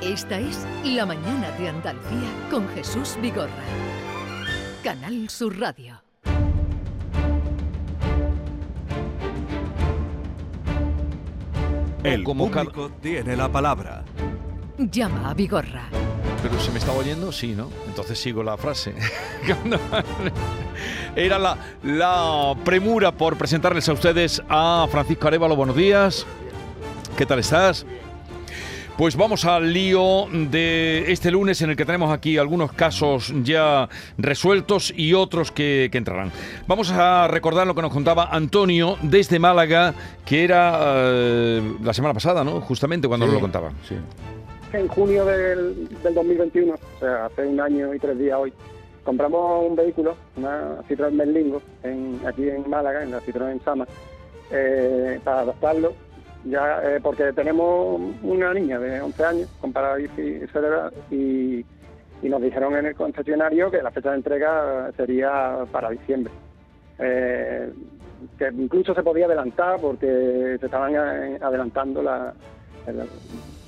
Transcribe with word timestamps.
Esta 0.00 0.38
es 0.38 0.66
La 0.84 1.06
Mañana 1.06 1.50
de 1.52 1.68
Andalucía 1.68 2.28
con 2.50 2.68
Jesús 2.70 3.16
Vigorra. 3.20 3.50
Canal 4.82 5.28
Sur 5.28 5.58
Radio. 5.58 6.00
El 12.04 12.22
Como 12.24 12.50
cada- 12.50 12.64
público 12.66 12.90
tiene 13.00 13.36
la 13.36 13.48
palabra. 13.50 14.04
Llama 14.78 15.30
a 15.30 15.34
Vigorra. 15.34 15.88
Pero 16.42 16.60
se 16.60 16.70
me 16.70 16.78
estaba 16.78 16.98
oyendo, 16.98 17.32
sí, 17.32 17.54
¿no? 17.56 17.70
Entonces 17.88 18.18
sigo 18.20 18.42
la 18.42 18.56
frase. 18.56 18.94
Era 21.16 21.38
la, 21.38 21.56
la 21.82 22.54
premura 22.64 23.10
por 23.10 23.36
presentarles 23.36 23.88
a 23.88 23.94
ustedes 23.94 24.42
a 24.48 24.86
Francisco 24.90 25.26
Arevalo. 25.26 25.56
Buenos 25.56 25.74
días. 25.76 26.26
¿Qué 27.16 27.24
tal 27.26 27.38
estás? 27.40 27.86
Pues 28.98 29.14
vamos 29.14 29.44
al 29.44 29.74
lío 29.74 30.26
de 30.32 31.12
este 31.12 31.30
lunes 31.30 31.60
en 31.60 31.68
el 31.68 31.76
que 31.76 31.84
tenemos 31.84 32.10
aquí 32.10 32.38
algunos 32.38 32.72
casos 32.72 33.30
ya 33.42 33.90
resueltos 34.16 34.90
y 34.96 35.12
otros 35.12 35.52
que, 35.52 35.90
que 35.92 35.98
entrarán. 35.98 36.32
Vamos 36.66 36.90
a 36.90 37.28
recordar 37.28 37.66
lo 37.66 37.74
que 37.74 37.82
nos 37.82 37.92
contaba 37.92 38.30
Antonio 38.32 38.96
desde 39.02 39.38
Málaga, 39.38 39.92
que 40.24 40.44
era 40.44 40.80
eh, 40.82 41.74
la 41.82 41.92
semana 41.92 42.14
pasada, 42.14 42.42
¿no? 42.42 42.62
Justamente 42.62 43.06
cuando 43.06 43.26
nos 43.26 43.34
lo 43.34 43.40
contaba. 43.40 43.70
Sí. 43.86 43.96
en 44.72 44.88
junio 44.88 45.26
del, 45.26 45.88
del 46.02 46.14
2021, 46.14 46.72
o 46.72 46.98
sea, 46.98 47.26
hace 47.26 47.46
un 47.46 47.60
año 47.60 47.92
y 47.92 47.98
tres 47.98 48.18
días 48.18 48.38
hoy, 48.38 48.52
compramos 49.04 49.68
un 49.68 49.76
vehículo, 49.76 50.16
una 50.36 50.78
Citroën 50.88 51.14
Berlingo, 51.18 51.60
en, 51.82 52.18
aquí 52.26 52.48
en 52.48 52.68
Málaga, 52.70 53.02
en 53.02 53.10
la 53.10 53.20
Citroën 53.20 53.62
Sama, 53.62 53.86
eh, 54.50 55.20
para 55.22 55.40
adaptarlo, 55.40 55.92
ya 56.48 56.80
eh, 56.82 57.00
porque 57.02 57.32
tenemos 57.32 58.00
una 58.22 58.54
niña 58.54 58.78
de 58.78 59.00
11 59.00 59.24
años 59.24 59.48
con 59.60 59.72
parálisis 59.72 60.50
cerebral 60.50 60.92
y, 61.10 61.64
y 62.22 62.28
nos 62.28 62.40
dijeron 62.40 62.76
en 62.76 62.86
el 62.86 62.94
concesionario 62.94 63.70
que 63.70 63.82
la 63.82 63.90
fecha 63.90 64.10
de 64.10 64.16
entrega 64.16 64.90
sería 64.96 65.64
para 65.70 65.90
diciembre. 65.90 66.32
Eh, 66.98 67.70
que 68.38 68.48
incluso 68.48 68.94
se 68.94 69.02
podía 69.02 69.26
adelantar 69.26 69.80
porque 69.80 70.56
se 70.58 70.66
estaban 70.66 70.94
eh, 70.94 71.38
adelantando 71.40 72.02
la, 72.02 72.32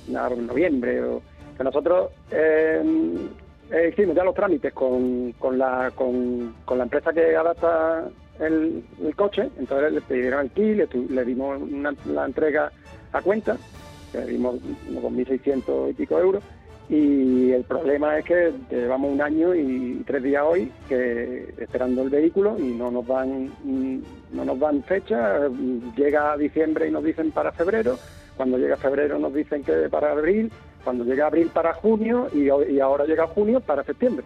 noviembre. 0.07 1.03
O, 1.03 1.21
que 1.57 1.63
nosotros 1.63 2.11
eh, 2.31 2.81
eh, 3.71 3.89
hicimos 3.91 4.15
ya 4.15 4.23
los 4.23 4.33
trámites 4.33 4.73
con, 4.73 5.33
con, 5.33 5.57
la, 5.57 5.91
con, 5.93 6.55
con 6.65 6.77
la 6.77 6.85
empresa 6.85 7.13
que 7.13 7.35
adapta 7.35 8.05
el, 8.39 8.83
coche, 9.15 9.49
entonces 9.57 9.91
le 9.93 10.01
pidieron 10.01 10.45
el 10.45 10.51
kit, 10.51 10.93
le, 11.09 11.25
dimos 11.25 11.61
una- 11.61 11.93
la 12.05 12.25
entrega 12.25 12.71
a 13.11 13.21
cuenta, 13.21 13.57
le 14.13 14.25
dimos 14.25 14.55
unos 14.89 15.03
2.600 15.03 15.89
y 15.91 15.93
pico 15.93 16.19
euros, 16.19 16.43
y 16.89 17.51
el 17.51 17.63
problema 17.65 18.17
es 18.17 18.25
que 18.25 18.51
llevamos 18.71 19.11
un 19.11 19.21
año 19.21 19.53
y 19.53 20.03
tres 20.07 20.23
días 20.23 20.43
hoy 20.43 20.71
esperando 21.59 22.01
el 22.01 22.09
vehículo 22.09 22.57
y 22.57 22.63
no 22.73 22.89
nos 22.89 23.05
dan 23.05 23.51
no 24.31 24.43
nos 24.45 24.59
dan 24.59 24.81
fecha 24.83 25.47
llega 25.95 26.35
diciembre 26.37 26.87
y 26.87 26.91
nos 26.91 27.03
dicen 27.03 27.31
para 27.31 27.51
febrero 27.51 27.99
cuando 28.35 28.57
llega 28.57 28.75
febrero 28.77 29.19
nos 29.19 29.35
dicen 29.35 29.63
que 29.63 29.87
para 29.89 30.13
abril 30.13 30.51
cuando 30.83 31.03
llega 31.03 31.27
abril 31.27 31.51
para 31.53 31.73
junio 31.75 32.27
y 32.33 32.79
ahora 32.79 33.05
llega 33.05 33.27
junio 33.27 33.59
para 33.59 33.83
septiembre 33.83 34.25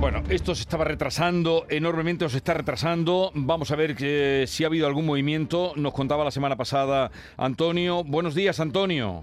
Bueno, 0.00 0.22
esto 0.28 0.54
se 0.54 0.62
estaba 0.62 0.84
retrasando 0.84 1.64
enormemente, 1.68 2.24
o 2.24 2.28
se 2.28 2.36
está 2.36 2.54
retrasando. 2.54 3.30
Vamos 3.34 3.70
a 3.70 3.76
ver 3.76 3.96
que, 3.96 4.44
si 4.46 4.64
ha 4.64 4.66
habido 4.66 4.86
algún 4.86 5.06
movimiento. 5.06 5.72
Nos 5.76 5.94
contaba 5.94 6.22
la 6.22 6.30
semana 6.30 6.56
pasada 6.56 7.10
Antonio. 7.36 8.04
Buenos 8.04 8.34
días, 8.34 8.60
Antonio. 8.60 9.22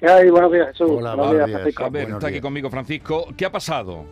¿Qué 0.00 0.08
hay? 0.08 0.30
Buenos 0.30 0.50
días 0.50 0.68
Jesús 0.68 0.90
Hola, 0.90 1.14
buenos 1.14 1.34
días 1.34 1.46
días. 1.46 1.60
Francisco 1.60 1.84
A 1.84 1.90
ver, 1.90 2.02
buenos 2.04 2.18
está 2.18 2.28
aquí 2.28 2.40
conmigo 2.40 2.70
Francisco. 2.70 3.26
¿Qué 3.36 3.44
ha 3.44 3.52
pasado? 3.52 4.04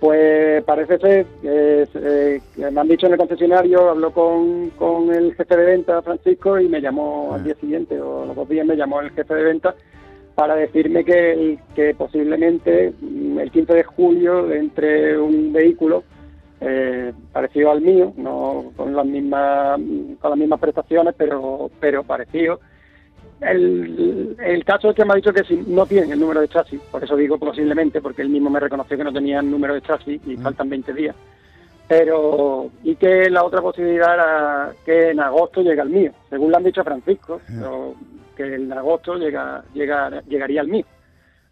Pues 0.00 0.64
parece 0.64 0.98
ser, 0.98 1.26
que 1.42 1.86
eh, 1.94 2.40
me 2.56 2.80
han 2.80 2.88
dicho 2.88 3.06
en 3.06 3.12
el 3.12 3.18
concesionario, 3.18 3.90
habló 3.90 4.12
con, 4.12 4.70
con 4.70 5.14
el 5.14 5.34
jefe 5.34 5.56
de 5.56 5.64
venta, 5.64 6.00
Francisco, 6.00 6.58
y 6.58 6.68
me 6.68 6.80
llamó 6.80 7.34
al 7.34 7.44
día 7.44 7.54
siguiente, 7.56 8.00
o 8.00 8.24
los 8.24 8.34
dos 8.34 8.48
días 8.48 8.66
me 8.66 8.76
llamó 8.76 9.00
el 9.02 9.10
jefe 9.10 9.34
de 9.34 9.42
venta 9.42 9.74
para 10.34 10.56
decirme 10.56 11.04
que, 11.04 11.58
que 11.74 11.94
posiblemente 11.94 12.94
el 13.38 13.50
15 13.50 13.74
de 13.74 13.84
julio 13.84 14.50
entre 14.52 15.18
un 15.18 15.52
vehículo 15.52 16.04
eh, 16.60 17.12
parecido 17.32 17.70
al 17.70 17.80
mío, 17.80 18.12
no 18.16 18.72
con 18.76 18.94
las 18.94 19.06
mismas 19.06 19.80
con 20.20 20.30
las 20.30 20.38
mismas 20.38 20.60
prestaciones, 20.60 21.14
pero 21.16 21.70
pero 21.80 22.04
parecido. 22.04 22.60
El, 23.40 24.36
el 24.38 24.64
caso 24.66 24.90
es 24.90 24.96
que 24.96 25.04
me 25.04 25.14
ha 25.14 25.16
dicho 25.16 25.32
que 25.32 25.44
si 25.44 25.56
no 25.56 25.86
tiene 25.86 26.12
el 26.12 26.20
número 26.20 26.42
de 26.42 26.48
chasis, 26.48 26.78
por 26.90 27.02
eso 27.02 27.16
digo 27.16 27.38
posiblemente, 27.38 28.02
porque 28.02 28.20
él 28.20 28.28
mismo 28.28 28.50
me 28.50 28.60
reconoció 28.60 28.98
que 28.98 29.04
no 29.04 29.12
tenía 29.12 29.40
el 29.40 29.50
número 29.50 29.72
de 29.72 29.80
chasis 29.80 30.20
y 30.26 30.36
faltan 30.36 30.68
20 30.68 30.92
días. 30.92 31.16
Pero, 31.88 32.70
y 32.84 32.94
que 32.96 33.30
la 33.30 33.42
otra 33.42 33.62
posibilidad 33.62 34.14
era 34.14 34.72
que 34.84 35.10
en 35.10 35.20
agosto 35.20 35.62
llega 35.62 35.82
el 35.82 35.88
mío, 35.88 36.12
según 36.28 36.50
le 36.50 36.56
han 36.58 36.64
dicho 36.64 36.82
a 36.82 36.84
Francisco, 36.84 37.40
pero 37.48 37.94
que 38.36 38.54
en 38.54 38.72
agosto 38.72 39.16
llega, 39.16 39.64
llega, 39.74 40.22
llegaría 40.28 40.60
el 40.60 40.68
mío. 40.68 40.84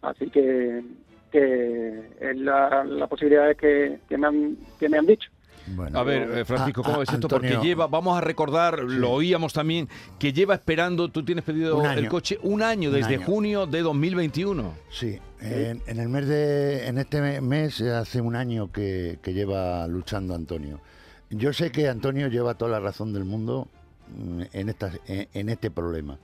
Así 0.03 0.31
que, 0.31 0.83
que 1.31 2.11
es 2.21 2.37
la, 2.37 2.85
la 2.85 3.07
posibilidad 3.07 3.55
que, 3.57 4.01
que, 4.09 4.19
me 4.19 4.27
han, 4.27 4.57
que 4.79 4.89
me 4.89 4.99
han 4.99 5.07
dicho. 5.07 5.31
Bueno, 5.77 5.99
A 5.99 6.03
ver, 6.03 6.31
eh, 6.39 6.45
Francisco, 6.47 6.83
¿cómo 6.83 7.01
ah, 7.01 7.03
es 7.03 7.11
esto? 7.13 7.27
Antonio, 7.27 7.51
Porque 7.57 7.67
lleva, 7.67 7.87
vamos 7.89 8.17
a 8.17 8.23
recordar, 8.23 8.79
lo 8.85 9.11
oíamos 9.11 9.53
también, 9.53 9.87
que 10.19 10.33
lleva 10.33 10.55
esperando, 10.55 11.11
tú 11.11 11.23
tienes 11.23 11.45
pedido 11.45 11.79
año. 11.85 11.99
el 11.99 12.09
coche 12.09 12.39
un 12.43 12.63
año, 12.63 12.89
Un 12.89 12.95
desde 12.97 13.17
año. 13.17 13.27
junio 13.27 13.67
de 13.67 13.83
2021. 13.83 14.73
Sí, 14.91 15.19
en, 15.43 15.83
en 15.87 16.01
el 16.01 16.09
mes 16.09 16.27
de, 16.27 16.87
en 16.87 16.97
este 16.97 17.21
me- 17.21 17.41
mes 17.43 17.81
eh, 17.83 17.91
hace 17.91 18.23
un 18.23 18.35
año 18.35 18.73
que, 18.73 19.19
que 19.23 19.35
lleva 19.35 19.87
luchando 19.89 20.35
Antonio. 20.35 20.81
Yo 21.29 21.53
sé 21.53 21.71
que 21.71 21.87
Antonio 21.89 22.29
lleva 22.29 22.55
toda 22.55 22.71
la 22.71 22.81
razón 22.81 23.13
del 23.13 23.25
mundo 23.27 23.69
mm, 24.17 24.43
en, 24.55 24.69
esta, 24.71 24.91
en, 25.07 25.29
en 25.35 25.49
este 25.51 25.71
problema. 25.71 26.19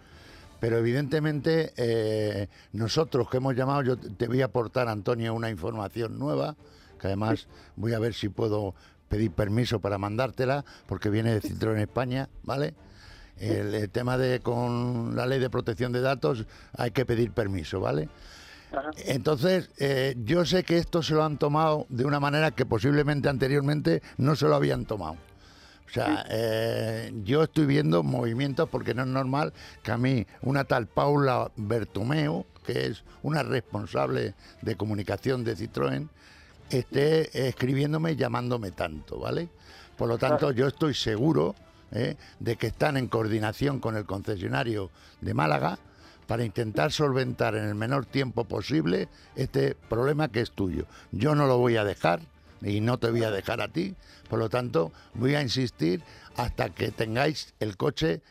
Pero 0.65 0.79
evidentemente 0.79 1.75
eh, 1.77 2.49
nosotros 2.73 3.29
que 3.29 3.37
hemos 3.37 3.55
llamado, 3.55 3.83
yo 3.83 3.99
te 3.99 4.27
voy 4.27 4.41
a 4.41 4.47
aportar, 4.47 4.89
Antonio, 4.89 5.35
una 5.35 5.51
información 5.51 6.19
nueva, 6.19 6.57
que 6.99 7.09
además 7.09 7.49
voy 7.77 7.93
a 7.93 7.99
ver 7.99 8.15
si 8.15 8.31
puedo 8.31 8.75
pedir 9.11 9.31
permiso 9.31 9.81
para 9.81 9.99
mandártela, 9.99 10.65
porque 10.87 11.11
viene 11.11 11.35
de 11.35 11.43
Citroën 11.43 11.77
España, 11.81 12.31
¿vale? 12.45 12.73
El, 13.37 13.75
el 13.75 13.91
tema 13.91 14.17
de 14.17 14.41
con 14.41 15.15
la 15.15 15.27
ley 15.27 15.39
de 15.39 15.51
protección 15.51 15.93
de 15.93 16.01
datos 16.01 16.47
hay 16.79 16.93
que 16.93 17.05
pedir 17.05 17.33
permiso, 17.33 17.81
¿vale? 17.81 18.09
Ajá. 18.73 18.89
Entonces, 19.05 19.69
eh, 19.77 20.17
yo 20.25 20.47
sé 20.47 20.65
que 20.65 20.79
esto 20.79 21.03
se 21.03 21.13
lo 21.13 21.25
han 21.25 21.37
tomado 21.37 21.85
de 21.91 22.07
una 22.07 22.21
manera 22.21 22.53
que 22.53 22.65
posiblemente 22.65 23.29
anteriormente 23.29 24.03
no 24.17 24.35
se 24.35 24.49
lo 24.49 24.55
habían 24.55 24.87
tomado. 24.87 25.19
O 25.95 25.97
sea, 25.97 26.27
eh, 26.29 27.13
yo 27.23 27.45
estoy 27.45 27.67
viendo 27.67 28.03
movimientos 28.03 28.69
porque 28.69 28.95
no 28.95 29.03
es 29.03 29.09
normal 29.09 29.53
que 29.85 29.93
a 29.93 29.97
mí 29.97 30.27
una 30.43 30.65
tal 30.65 30.89
Paula 30.89 31.53
Bertomeo, 31.55 32.47
que 32.67 32.87
es 32.87 33.05
una 33.23 33.45
responsable 33.45 34.35
de 34.61 34.75
comunicación 34.75 35.45
de 35.45 35.57
Citroën, 35.57 36.09
esté 36.69 37.47
escribiéndome 37.47 38.11
y 38.11 38.17
llamándome 38.17 38.73
tanto, 38.73 39.21
¿vale? 39.21 39.51
Por 39.97 40.09
lo 40.09 40.19
tanto, 40.19 40.51
yo 40.51 40.67
estoy 40.67 40.95
seguro 40.95 41.55
¿eh? 41.93 42.17
de 42.41 42.57
que 42.57 42.67
están 42.67 42.97
en 42.97 43.07
coordinación 43.07 43.79
con 43.79 43.97
el 43.97 44.05
concesionario 44.05 44.91
de 45.21 45.33
Málaga 45.33 45.79
para 46.27 46.45
intentar 46.45 46.91
solventar 46.91 47.55
en 47.55 47.67
el 47.67 47.77
menor 47.77 48.05
tiempo 48.05 48.43
posible 48.47 49.09
este 49.37 49.77
problema 49.77 50.27
que 50.27 50.41
es 50.41 50.51
tuyo. 50.51 50.87
Yo 51.13 51.37
no 51.37 51.47
lo 51.47 51.59
voy 51.59 51.77
a 51.77 51.85
dejar 51.85 52.21
y 52.65 52.81
no 52.81 52.99
te 52.99 53.11
voy 53.11 53.25
a 53.25 53.31
dejar 53.31 53.61
a 53.61 53.69
ti, 53.69 53.95
por 54.29 54.39
lo 54.39 54.49
tanto 54.49 54.93
voy 55.15 55.35
a 55.35 55.43
insistir 55.43 56.03
hasta 56.37 56.71
que 56.71 56.91
tengáis 56.91 57.55
el 57.61 57.77
coche 57.77 58.23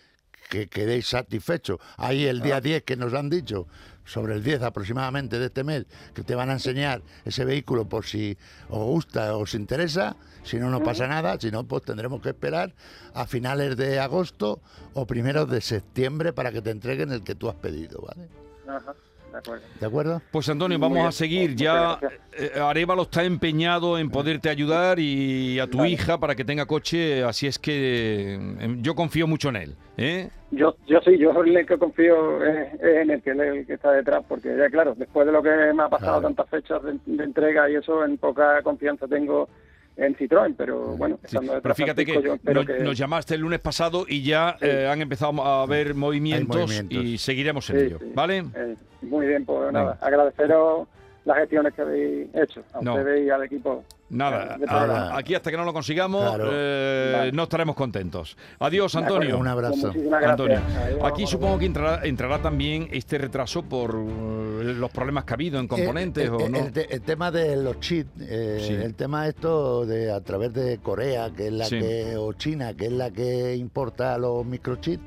que 0.50 0.68
quedéis 0.68 1.08
satisfechos. 1.08 1.80
Ahí 1.98 2.26
el 2.26 2.42
día 2.42 2.62
10 2.62 2.84
que 2.84 2.96
nos 2.96 3.14
han 3.14 3.30
dicho, 3.30 3.68
sobre 4.06 4.34
el 4.34 4.44
10 4.44 4.64
aproximadamente 4.64 5.40
de 5.40 5.46
este 5.46 5.64
mes, 5.64 5.86
que 6.14 6.24
te 6.24 6.36
van 6.36 6.50
a 6.50 6.54
enseñar 6.54 7.02
ese 7.26 7.46
vehículo 7.46 7.88
por 7.88 8.06
si 8.06 8.38
os 8.70 8.84
gusta 8.86 9.36
o 9.36 9.42
os 9.42 9.54
interesa, 9.54 10.16
si 10.44 10.58
no, 10.58 10.70
no 10.70 10.84
pasa 10.84 11.08
nada, 11.08 11.40
si 11.40 11.52
no, 11.52 11.64
pues 11.64 11.84
tendremos 11.84 12.22
que 12.22 12.30
esperar 12.30 12.74
a 13.14 13.26
finales 13.26 13.78
de 13.78 14.00
agosto 14.00 14.62
o 14.94 15.08
primeros 15.08 15.50
de 15.50 15.62
septiembre 15.62 16.34
para 16.34 16.52
que 16.52 16.62
te 16.62 16.72
entreguen 16.72 17.12
el 17.12 17.24
que 17.24 17.36
tú 17.36 17.50
has 17.50 17.56
pedido, 17.56 18.02
¿vale? 18.02 18.28
Ajá, 18.68 18.94
de 19.34 19.40
acuerdo. 19.40 19.64
¿De 19.80 19.86
acuerdo? 19.86 20.22
Pues 20.32 20.48
Antonio, 20.50 20.80
vamos 20.80 20.96
bien. 20.98 21.08
a 21.08 21.12
seguir. 21.12 21.56
Ya 21.56 22.00
eh, 22.38 22.52
Arevalo 22.60 23.02
está 23.04 23.24
empeñado 23.24 23.98
en 23.98 24.10
poderte 24.10 24.50
ayudar 24.50 25.00
y 25.00 25.60
a 25.60 25.68
tu 25.68 25.80
Vale. 25.80 25.90
hija 25.90 26.18
para 26.20 26.36
que 26.36 26.46
tenga 26.46 26.66
coche, 26.66 27.24
así 27.24 27.48
es 27.48 27.60
que 27.60 28.36
eh, 28.36 28.76
yo 28.82 28.96
confío 28.96 29.28
mucho 29.28 29.50
en 29.50 29.56
él. 29.58 29.76
¿eh? 29.98 30.30
Yo, 30.52 30.76
yo 30.88 31.00
sí, 31.04 31.18
yo 31.18 31.32
el 31.44 31.66
que 31.66 31.78
confío 31.78 32.44
es, 32.46 32.74
es 32.76 32.96
en 33.02 33.10
el 33.12 33.22
que, 33.24 33.32
el 33.32 33.66
que 33.66 33.74
está 33.74 33.92
detrás, 33.92 34.24
porque 34.28 34.56
ya 34.56 34.70
claro, 34.70 34.94
después 34.96 35.26
de 35.26 35.32
lo 35.34 35.42
que 35.42 35.50
me 35.50 35.84
ha 35.84 35.90
pasado 35.90 36.20
Claro. 36.20 36.34
tantas 36.36 36.50
fechas 36.50 36.82
de, 36.84 37.00
de 37.06 37.24
entrega 37.24 37.70
y 37.70 37.76
eso, 37.76 38.06
en 38.06 38.18
poca 38.18 38.62
confianza 38.62 39.08
tengo 39.08 39.50
en 39.96 40.16
Citroën, 40.16 40.56
pero 40.58 40.98
bueno, 40.98 41.20
Sí, 41.26 41.38
Pero 41.62 41.76
fíjate 41.76 42.06
que, 42.06 42.14
yo 42.14 42.38
nos, 42.54 42.66
que- 42.66 42.80
nos 42.80 42.98
llamaste 42.98 43.36
el 43.36 43.42
lunes 43.42 43.60
pasado 43.60 44.06
y 44.08 44.24
ya 44.24 44.58
eh, 44.62 44.88
han 44.92 45.02
empezado 45.02 45.42
a 45.44 45.64
haber 45.64 45.94
movimientos, 45.94 46.56
movimientos. 46.58 46.98
y 47.04 47.18
seguiremos 47.18 47.70
en 47.70 47.80
Sí, 47.80 47.86
ello. 47.86 48.00
¿vale? 48.16 48.44
Eh, 48.56 48.76
muy 49.04 49.28
bien, 49.28 49.46
pues 49.46 49.72
nada, 49.72 49.98
agradeceros 50.02 50.88
las 51.26 51.38
gestiones 51.38 51.74
que 51.74 51.82
habéis 51.82 52.28
hecho, 52.36 52.64
a 52.74 52.82
No. 52.82 52.96
ustedes 52.96 53.26
y 53.26 53.30
al 53.30 53.44
equipo. 53.44 53.84
Nada, 54.10 54.58
eh, 54.60 54.66
a- 54.68 55.18
aquí 55.18 55.34
hasta 55.34 55.50
que 55.50 55.58
no 55.58 55.64
lo 55.66 55.74
consigamos 55.74 56.22
Claro. 56.22 56.50
eh, 56.52 57.14
Vale. 57.18 57.32
no 57.32 57.44
estaremos 57.44 57.76
contentos. 57.76 58.38
Adiós. 58.60 58.94
Antonio. 58.96 59.38
Un 59.38 59.48
abrazo. 59.48 59.92
Pues. 59.94 60.24
Antonio, 60.24 60.60
Adiós, 60.86 61.00
aquí 61.04 61.26
supongo 61.26 61.58
que 61.58 61.66
entrará, 61.66 62.06
entrará 62.06 62.40
también 62.42 62.90
este 62.92 63.18
retraso 63.18 63.64
por 63.64 63.92
eh, 63.96 64.64
los 64.76 64.92
problemas 64.92 65.24
que 65.24 65.34
ha 65.34 65.36
habido 65.36 65.60
en 65.60 65.68
componentes 65.68 66.26
Eh, 66.26 66.30
o 66.30 66.40
eh, 66.42 66.50
no. 66.50 66.58
El, 66.60 66.72
te- 66.74 66.94
el 66.94 67.02
tema 67.02 67.32
de 67.32 67.56
los 67.56 67.80
chips, 67.80 68.12
eh, 68.22 68.58
Sí. 68.68 68.74
el 68.74 68.94
tema 68.94 69.28
esto 69.28 69.86
de 69.86 70.12
a 70.12 70.20
través 70.22 70.54
de 70.54 70.78
Corea, 70.80 71.32
que 71.36 71.48
es 71.48 71.54
la 71.54 71.66
Sí. 71.66 71.80
que, 71.80 72.16
o 72.18 72.34
China, 72.34 72.74
que 72.76 72.86
es 72.88 72.92
la 72.92 73.10
que 73.12 73.56
importa 73.56 74.18
los 74.18 74.46
microchips, 74.46 75.04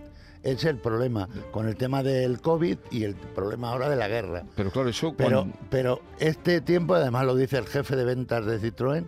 es 0.47 0.65
el 0.65 0.77
problema 0.79 1.29
con 1.51 1.67
el 1.69 1.77
tema 1.77 2.03
del 2.03 2.41
COVID 2.41 2.79
y 2.91 3.05
el 3.05 3.15
problema 3.15 3.71
ahora 3.71 3.89
de 3.89 3.97
la 3.97 4.09
guerra. 4.09 4.45
Pero 4.55 4.71
claro, 4.71 4.89
eso 4.89 5.15
Pero, 5.17 5.41
cuando- 5.43 5.57
pero 5.71 6.01
este 6.19 6.61
tiempo, 6.61 6.95
además 6.95 7.27
lo 7.27 7.35
dice 7.35 7.59
el 7.59 7.67
jefe 7.67 7.97
de 7.97 8.05
ventas 8.05 8.47
de 8.47 8.61
Citroën, 8.61 9.07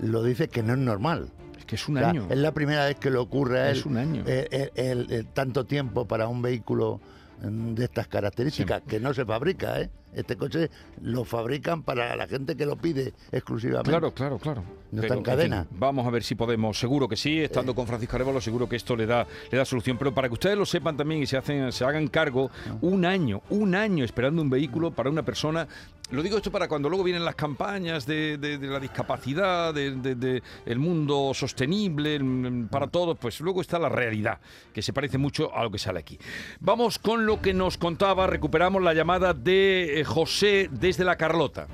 lo 0.00 0.22
dice 0.22 0.48
que 0.48 0.62
no 0.62 0.74
es 0.74 0.78
normal. 0.78 1.30
es 1.58 1.64
que 1.64 1.74
es 1.74 1.88
un 1.88 1.96
O 1.96 2.00
sea, 2.00 2.10
año. 2.10 2.26
es 2.30 2.38
la 2.38 2.52
primera 2.52 2.86
vez 2.86 2.96
que 2.96 3.10
le 3.10 3.18
ocurre 3.18 3.58
a 3.60 3.70
él 3.70 3.78
Es 3.78 3.84
un 3.86 3.96
año. 3.96 4.22
eh, 4.26 4.70
el- 4.76 4.84
el- 4.86 5.12
el 5.12 5.26
tanto 5.26 5.66
tiempo 5.66 6.06
para 6.06 6.28
un 6.28 6.40
vehículo 6.40 7.00
de 7.40 7.84
estas 7.84 8.08
características, 8.08 8.82
que 8.82 8.98
no 9.00 9.14
se 9.14 9.24
fabrica, 9.24 9.80
¿eh? 9.80 9.90
Este 10.14 10.36
coche 10.36 10.70
lo 11.02 11.24
fabrican 11.24 11.82
para 11.82 12.16
la 12.16 12.26
gente 12.26 12.56
que 12.56 12.64
lo 12.64 12.76
pide 12.76 13.12
exclusivamente. 13.30 13.90
Claro, 13.90 14.12
claro, 14.12 14.38
claro. 14.38 14.64
No 14.90 15.02
está 15.02 15.14
en 15.14 15.22
cadena. 15.22 15.64
fin, 15.64 15.78
vamos 15.78 16.06
a 16.06 16.10
ver 16.10 16.22
si 16.22 16.34
podemos, 16.34 16.78
seguro 16.78 17.06
que 17.06 17.16
sí, 17.16 17.40
estando 17.40 17.74
con 17.74 17.86
Francisco 17.86 18.16
Arevalo, 18.16 18.40
seguro 18.40 18.68
que 18.68 18.76
esto 18.76 18.96
le 18.96 19.04
da, 19.04 19.26
le 19.52 19.58
da 19.58 19.66
solución. 19.66 19.98
Pero 19.98 20.14
para 20.14 20.28
que 20.28 20.34
ustedes 20.34 20.56
lo 20.56 20.64
sepan 20.64 20.96
también 20.96 21.22
y 21.22 21.26
se 21.26 21.36
hacen, 21.36 21.70
se 21.72 21.84
hagan 21.84 22.08
cargo, 22.08 22.50
un 22.80 23.04
año, 23.04 23.42
un 23.50 23.74
año 23.74 24.02
esperando 24.02 24.40
un 24.40 24.48
vehículo 24.48 24.92
para 24.92 25.10
una 25.10 25.22
persona. 25.22 25.68
Lo 26.10 26.22
digo 26.22 26.38
esto 26.38 26.50
para 26.50 26.68
cuando 26.68 26.88
luego 26.88 27.04
vienen 27.04 27.22
las 27.22 27.34
campañas 27.34 28.06
de, 28.06 28.38
de- 28.38 28.56
de 28.56 28.66
la 28.66 28.80
discapacidad, 28.80 29.74
de, 29.74 29.90
de- 29.96 30.14
de 30.14 30.42
el 30.64 30.78
mundo 30.78 31.32
sostenible, 31.34 32.18
mm, 32.18 32.68
para 32.68 32.86
todos, 32.86 33.18
pues 33.18 33.38
luego 33.42 33.60
está 33.60 33.78
la 33.78 33.90
realidad, 33.90 34.40
que 34.72 34.80
se 34.80 34.94
parece 34.94 35.18
mucho 35.18 35.54
a 35.54 35.62
lo 35.62 35.70
que 35.70 35.78
sale 35.78 35.98
aquí. 36.00 36.18
Vamos 36.60 36.98
con 36.98 37.26
lo 37.26 37.42
que 37.42 37.52
nos 37.52 37.76
contaba, 37.76 38.26
recuperamos 38.26 38.82
la 38.82 38.94
llamada 38.94 39.34
de 39.34 40.00
eh, 40.00 40.04
José 40.04 40.70
desde 40.72 41.04
la 41.04 41.16
Carlota. 41.16 41.66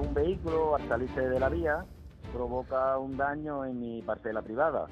un 0.00 0.14
vehículo 0.14 0.76
al 0.76 0.86
salirse 0.88 1.20
de 1.20 1.40
la 1.40 1.48
vía 1.48 1.84
provoca 2.32 2.96
un 2.98 3.16
daño 3.16 3.64
en 3.64 3.80
mi 3.80 4.02
parcela 4.02 4.40
privada. 4.42 4.86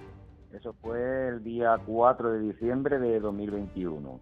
Eso 0.53 0.75
fue 0.83 1.29
el 1.29 1.45
día 1.45 1.77
4 1.87 2.33
de 2.33 2.41
diciembre 2.41 2.99
de 2.99 3.21
2021. 3.21 4.21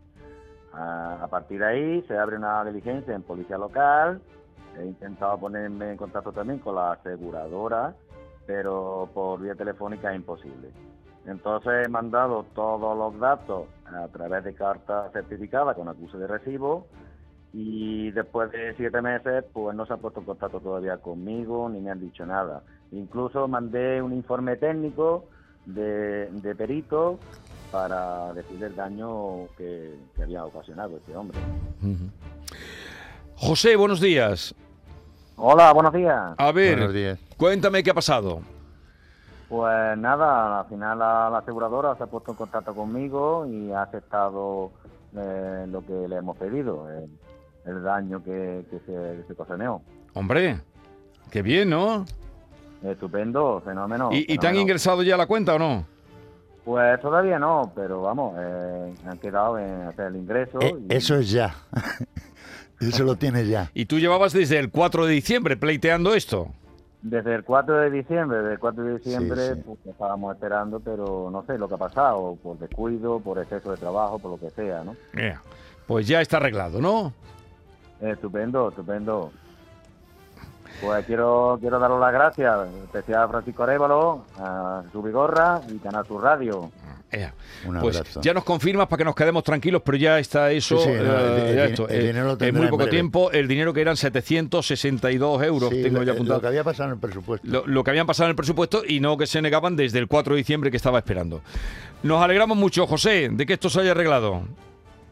A, 0.78 1.26
partir 1.30 1.60
de 1.60 1.66
ahí 1.66 2.02
se 2.02 2.18
abre 2.18 2.36
una 2.36 2.62
diligencia 2.64 3.14
en 3.14 3.22
policía 3.22 3.56
local. 3.56 4.20
He 4.78 4.84
intentado 4.84 5.38
ponerme 5.38 5.92
en 5.92 5.96
contacto 5.96 6.32
también 6.32 6.58
con 6.58 6.74
la 6.74 6.92
aseguradora, 6.92 7.94
pero 8.46 9.08
por 9.14 9.40
vía 9.40 9.54
telefónica 9.54 10.10
es 10.10 10.16
imposible. 10.16 10.70
Entonces 11.24 11.86
he 11.86 11.88
mandado 11.88 12.44
todos 12.54 12.96
los 12.96 13.18
datos 13.18 13.66
a 13.86 14.06
través 14.08 14.44
de 14.44 14.54
carta 14.54 15.08
certificada 15.12 15.74
con 15.74 15.88
acuse 15.88 16.18
de 16.18 16.26
recibo 16.26 16.86
y 17.54 18.10
después 18.10 18.52
de 18.52 18.74
siete 18.76 19.00
meses 19.00 19.44
pues 19.52 19.74
no 19.74 19.86
se 19.86 19.94
ha 19.94 19.96
puesto 19.96 20.20
en 20.20 20.26
contacto 20.26 20.60
todavía 20.60 20.98
conmigo 20.98 21.70
ni 21.70 21.80
me 21.80 21.90
han 21.90 22.00
dicho 22.00 22.26
nada. 22.26 22.62
Incluso 22.92 23.48
mandé 23.48 24.02
un 24.02 24.12
informe 24.12 24.56
técnico 24.56 25.24
de 25.64 26.54
perito 26.56 27.18
para 27.70 28.32
decirle 28.34 28.66
el 28.66 28.76
daño 28.76 29.46
que, 29.56 29.94
que 30.14 30.22
había 30.22 30.44
ocasionado 30.44 30.96
este 30.96 31.16
hombre. 31.16 31.38
José, 33.36 33.76
buenos 33.76 34.00
días. 34.00 34.54
Hola, 35.36 35.72
buenos 35.72 35.92
días. 35.92 36.34
A 36.38 36.52
ver, 36.52 36.76
Buenos 36.76 36.94
días. 36.94 37.18
cuéntame 37.36 37.82
qué 37.82 37.90
ha 37.90 37.94
pasado. 37.94 38.40
Pues 39.48 39.96
nada, 39.98 40.60
al 40.60 40.66
final 40.66 40.98
la, 40.98 41.28
la 41.30 41.38
aseguradora 41.38 41.94
se 41.96 42.02
ha 42.02 42.06
puesto 42.06 42.32
en 42.32 42.36
contacto 42.36 42.74
conmigo 42.74 43.46
y 43.46 43.70
ha 43.70 43.82
aceptado 43.82 44.72
eh, 45.16 45.66
lo 45.68 45.84
que 45.86 46.08
le 46.08 46.16
hemos 46.16 46.36
pedido, 46.36 46.88
el, 46.90 47.08
el 47.66 47.82
daño 47.82 48.24
que, 48.24 48.64
que 48.70 48.80
se, 48.80 49.24
se 49.26 49.32
ocasionó. 49.34 49.82
Hombre, 50.14 50.60
qué 51.30 51.42
bien, 51.42 51.70
¿no? 51.70 52.06
Estupendo, 52.82 53.60
fenómeno. 53.64 54.08
¿Y, 54.12 54.20
y 54.20 54.26
te 54.26 54.32
han 54.34 54.38
fenómeno. 54.40 54.60
ingresado 54.62 55.02
ya 55.02 55.16
la 55.16 55.26
cuenta 55.26 55.54
o 55.54 55.58
no? 55.58 55.86
Pues 56.66 57.00
todavía 57.00 57.38
no, 57.38 57.70
pero 57.76 58.02
vamos, 58.02 58.34
eh, 58.40 58.92
han 59.06 59.18
quedado 59.18 59.56
en 59.56 59.82
hacer 59.82 60.06
el 60.08 60.16
ingreso. 60.16 60.60
Eh, 60.60 60.74
y- 60.90 60.94
eso 60.96 61.14
es 61.14 61.30
ya. 61.30 61.54
eso 62.80 63.04
lo 63.04 63.14
tienes 63.14 63.46
ya. 63.46 63.70
Y 63.72 63.86
tú 63.86 64.00
llevabas 64.00 64.32
desde 64.32 64.58
el 64.58 64.68
4 64.72 65.06
de 65.06 65.12
diciembre 65.12 65.56
pleiteando 65.56 66.12
esto. 66.12 66.48
Desde 67.02 67.36
el 67.36 67.44
4 67.44 67.76
de 67.82 67.90
diciembre, 67.92 68.38
desde 68.38 68.54
el 68.54 68.58
4 68.58 68.82
de 68.82 68.98
diciembre, 68.98 69.54
sí. 69.54 69.62
pues, 69.64 69.78
estábamos 69.86 70.34
esperando, 70.34 70.80
pero 70.80 71.28
no 71.30 71.44
sé 71.46 71.56
lo 71.56 71.68
que 71.68 71.74
ha 71.74 71.78
pasado, 71.78 72.36
por 72.42 72.58
descuido, 72.58 73.20
por 73.20 73.38
exceso 73.38 73.70
de 73.70 73.76
trabajo, 73.76 74.18
por 74.18 74.32
lo 74.32 74.38
que 74.40 74.50
sea, 74.50 74.82
¿no? 74.82 74.96
Ea, 75.14 75.40
Pues 75.86 76.08
ya 76.08 76.20
está 76.20 76.38
arreglado, 76.38 76.80
¿no? 76.80 77.12
Estupendo, 78.00 78.70
estupendo. 78.70 79.30
Pues 80.80 81.06
quiero 81.06 81.56
quiero 81.60 81.78
daros 81.78 81.98
las 82.00 82.12
gracias, 82.12 82.54
especial 82.84 83.22
a 83.22 83.28
Francisco 83.28 83.62
Arevalo, 83.62 84.24
a 84.38 84.82
su 84.92 85.02
Vigorra 85.02 85.60
y 85.68 85.78
Canal 85.78 86.06
Sur 86.06 86.22
Radio. 86.22 86.70
Ea. 87.10 87.32
Un 87.66 87.78
Pues 87.78 87.96
abrazo. 87.96 88.20
ya 88.20 88.34
nos 88.34 88.42
confirmas 88.44 88.88
para 88.88 88.98
que 88.98 89.04
nos 89.04 89.14
quedemos 89.14 89.44
tranquilos, 89.44 89.80
pero 89.84 89.96
ya 89.96 90.18
está 90.18 90.50
eso. 90.50 90.76
Sí, 90.78 90.84
sí, 90.84 90.90
no, 90.90 90.96
el- 91.00 91.06
eh, 91.06 91.50
el 91.50 91.56
ya 91.56 91.62
din- 91.66 91.70
esto, 91.70 91.88
el 91.88 91.94
eh, 92.00 92.06
dinero 92.08 92.36
lo 92.38 92.44
en 92.44 92.54
muy 92.56 92.66
poco 92.66 92.88
tiempo, 92.88 93.30
el 93.30 93.46
dinero 93.46 93.72
que 93.72 93.80
eran 93.80 93.96
762 93.96 95.42
euros, 95.44 95.70
Sí, 95.70 95.82
tengo 95.84 95.98
lo, 95.98 96.02
ya 96.02 96.06
lo 96.08 96.12
apuntado. 96.14 96.40
que 96.40 96.46
había 96.48 96.64
pasado 96.64 96.88
en 96.90 96.94
el 96.94 97.00
presupuesto. 97.00 97.46
lo, 97.48 97.64
lo 97.66 97.84
que 97.84 97.90
habían 97.90 98.06
pasado 98.06 98.26
en 98.26 98.30
el 98.30 98.36
presupuesto 98.36 98.82
y 98.86 98.98
no 99.00 99.16
que 99.16 99.26
se 99.28 99.40
negaban 99.40 99.76
desde 99.76 100.00
el 100.00 100.08
4 100.08 100.34
de 100.34 100.38
diciembre 100.38 100.70
que 100.72 100.76
estaba 100.76 100.98
esperando. 100.98 101.40
Nos 102.02 102.20
alegramos 102.22 102.56
mucho, 102.56 102.86
José, 102.88 103.28
de 103.30 103.46
que 103.46 103.52
esto 103.54 103.70
se 103.70 103.80
haya 103.80 103.92
arreglado. 103.92 104.42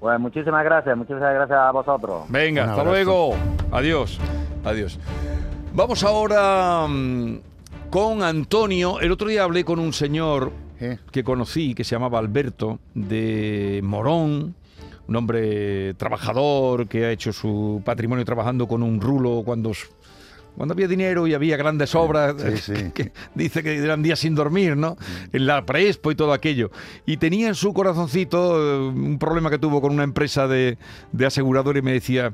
Pues 0.00 0.18
muchísimas 0.20 0.64
gracias, 0.64 0.96
muchísimas 0.96 1.32
gracias 1.32 1.58
a 1.58 1.70
vosotros. 1.70 2.24
Venga, 2.28 2.64
Un 2.64 2.68
hasta 2.70 2.80
abrazo. 2.82 2.92
luego. 3.04 3.34
Adiós. 3.70 4.18
Adiós. 4.64 4.98
Vamos 5.76 6.04
ahora 6.04 6.86
mm, 6.86 7.38
con 7.90 8.22
Antonio. 8.22 9.00
El 9.00 9.10
otro 9.10 9.26
día 9.26 9.42
hablé 9.42 9.64
con 9.64 9.80
un 9.80 9.92
señor 9.92 10.52
¿Eh? 10.78 10.98
que 11.10 11.24
conocí 11.24 11.74
que 11.74 11.82
se 11.82 11.96
llamaba 11.96 12.20
Alberto 12.20 12.78
de 12.94 13.80
Morón. 13.82 14.54
Un 15.08 15.16
hombre 15.16 15.94
trabajador 15.94 16.86
que 16.86 17.06
ha 17.06 17.10
hecho 17.10 17.32
su 17.32 17.82
patrimonio 17.84 18.24
trabajando 18.24 18.68
con 18.68 18.84
un 18.84 19.00
rulo 19.00 19.42
cuando, 19.44 19.72
cuando 20.56 20.74
había 20.74 20.86
dinero 20.86 21.26
y 21.26 21.34
había 21.34 21.56
grandes 21.56 21.92
obras. 21.96 22.36
Sí, 22.40 22.56
sí. 22.76 22.90
que 22.94 23.10
dice 23.34 23.64
que 23.64 23.76
eran 23.76 24.00
días 24.00 24.20
sin 24.20 24.36
dormir, 24.36 24.76
¿no? 24.76 24.96
En 25.32 25.44
la 25.44 25.66
Prespo 25.66 26.12
y 26.12 26.14
todo 26.14 26.32
aquello. 26.32 26.70
Y 27.04 27.16
tenía 27.16 27.48
en 27.48 27.56
su 27.56 27.74
corazoncito 27.74 28.60
eh, 28.60 28.78
un 28.90 29.18
problema 29.18 29.50
que 29.50 29.58
tuvo 29.58 29.80
con 29.80 29.92
una 29.92 30.04
empresa 30.04 30.46
de, 30.46 30.78
de 31.10 31.26
aseguradora 31.26 31.80
y 31.80 31.82
me 31.82 31.92
decía. 31.94 32.32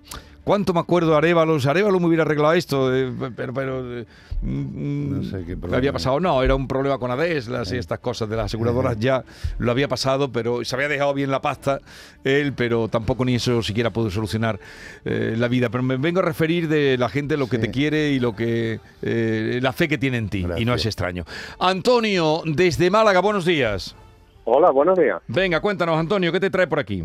¿Cuánto 0.50 0.74
me 0.74 0.80
acuerdo 0.80 1.12
de 1.12 1.16
Arévalos? 1.16 1.64
Arevalo 1.66 2.00
me 2.00 2.06
hubiera 2.08 2.24
arreglado 2.24 2.54
esto, 2.54 2.92
eh, 2.92 3.12
pero, 3.36 3.54
pero 3.54 4.00
eh, 4.00 4.04
mm, 4.42 5.10
No 5.18 5.22
sé 5.22 5.44
qué 5.44 5.56
problema 5.56 5.76
había 5.76 5.92
pasado. 5.92 6.18
No, 6.18 6.42
era 6.42 6.56
un 6.56 6.66
problema 6.66 6.98
con 6.98 7.08
Adeslas 7.12 7.70
y 7.70 7.76
estas 7.76 8.00
cosas 8.00 8.28
de 8.28 8.34
las 8.34 8.46
aseguradoras. 8.46 8.98
Ya 8.98 9.22
lo 9.58 9.70
había 9.70 9.86
pasado, 9.86 10.32
pero 10.32 10.64
se 10.64 10.74
había 10.74 10.88
dejado 10.88 11.14
bien 11.14 11.30
la 11.30 11.40
pasta 11.40 11.78
él, 12.24 12.52
pero 12.52 12.88
tampoco 12.88 13.24
ni 13.24 13.36
eso 13.36 13.62
siquiera 13.62 13.90
pudo 13.90 14.10
solucionar 14.10 14.58
eh, 15.04 15.36
la 15.38 15.46
vida. 15.46 15.68
Pero 15.68 15.84
me 15.84 15.96
vengo 15.98 16.18
a 16.18 16.24
referir 16.24 16.66
de 16.66 16.98
la 16.98 17.08
gente 17.08 17.36
lo 17.36 17.46
que 17.48 17.58
Sí. 17.58 17.62
te 17.62 17.70
quiere 17.70 18.10
y 18.10 18.18
lo 18.18 18.34
que 18.34 18.80
la 19.02 19.72
fe 19.72 19.86
que 19.86 19.98
tiene 19.98 20.16
en 20.16 20.30
ti. 20.30 20.44
Y 20.56 20.64
no 20.64 20.74
es 20.74 20.84
extraño. 20.84 21.26
Antonio, 21.60 22.42
desde 22.44 22.90
Málaga, 22.90 23.20
buenos 23.20 23.44
días. 23.44 23.94
Hola, 24.46 24.72
buenos 24.72 24.98
días. 24.98 25.22
Venga, 25.28 25.60
cuéntanos, 25.60 25.96
Antonio, 25.96 26.32
¿qué 26.32 26.40
te 26.40 26.50
trae 26.50 26.66
por 26.66 26.80
aquí? 26.80 27.04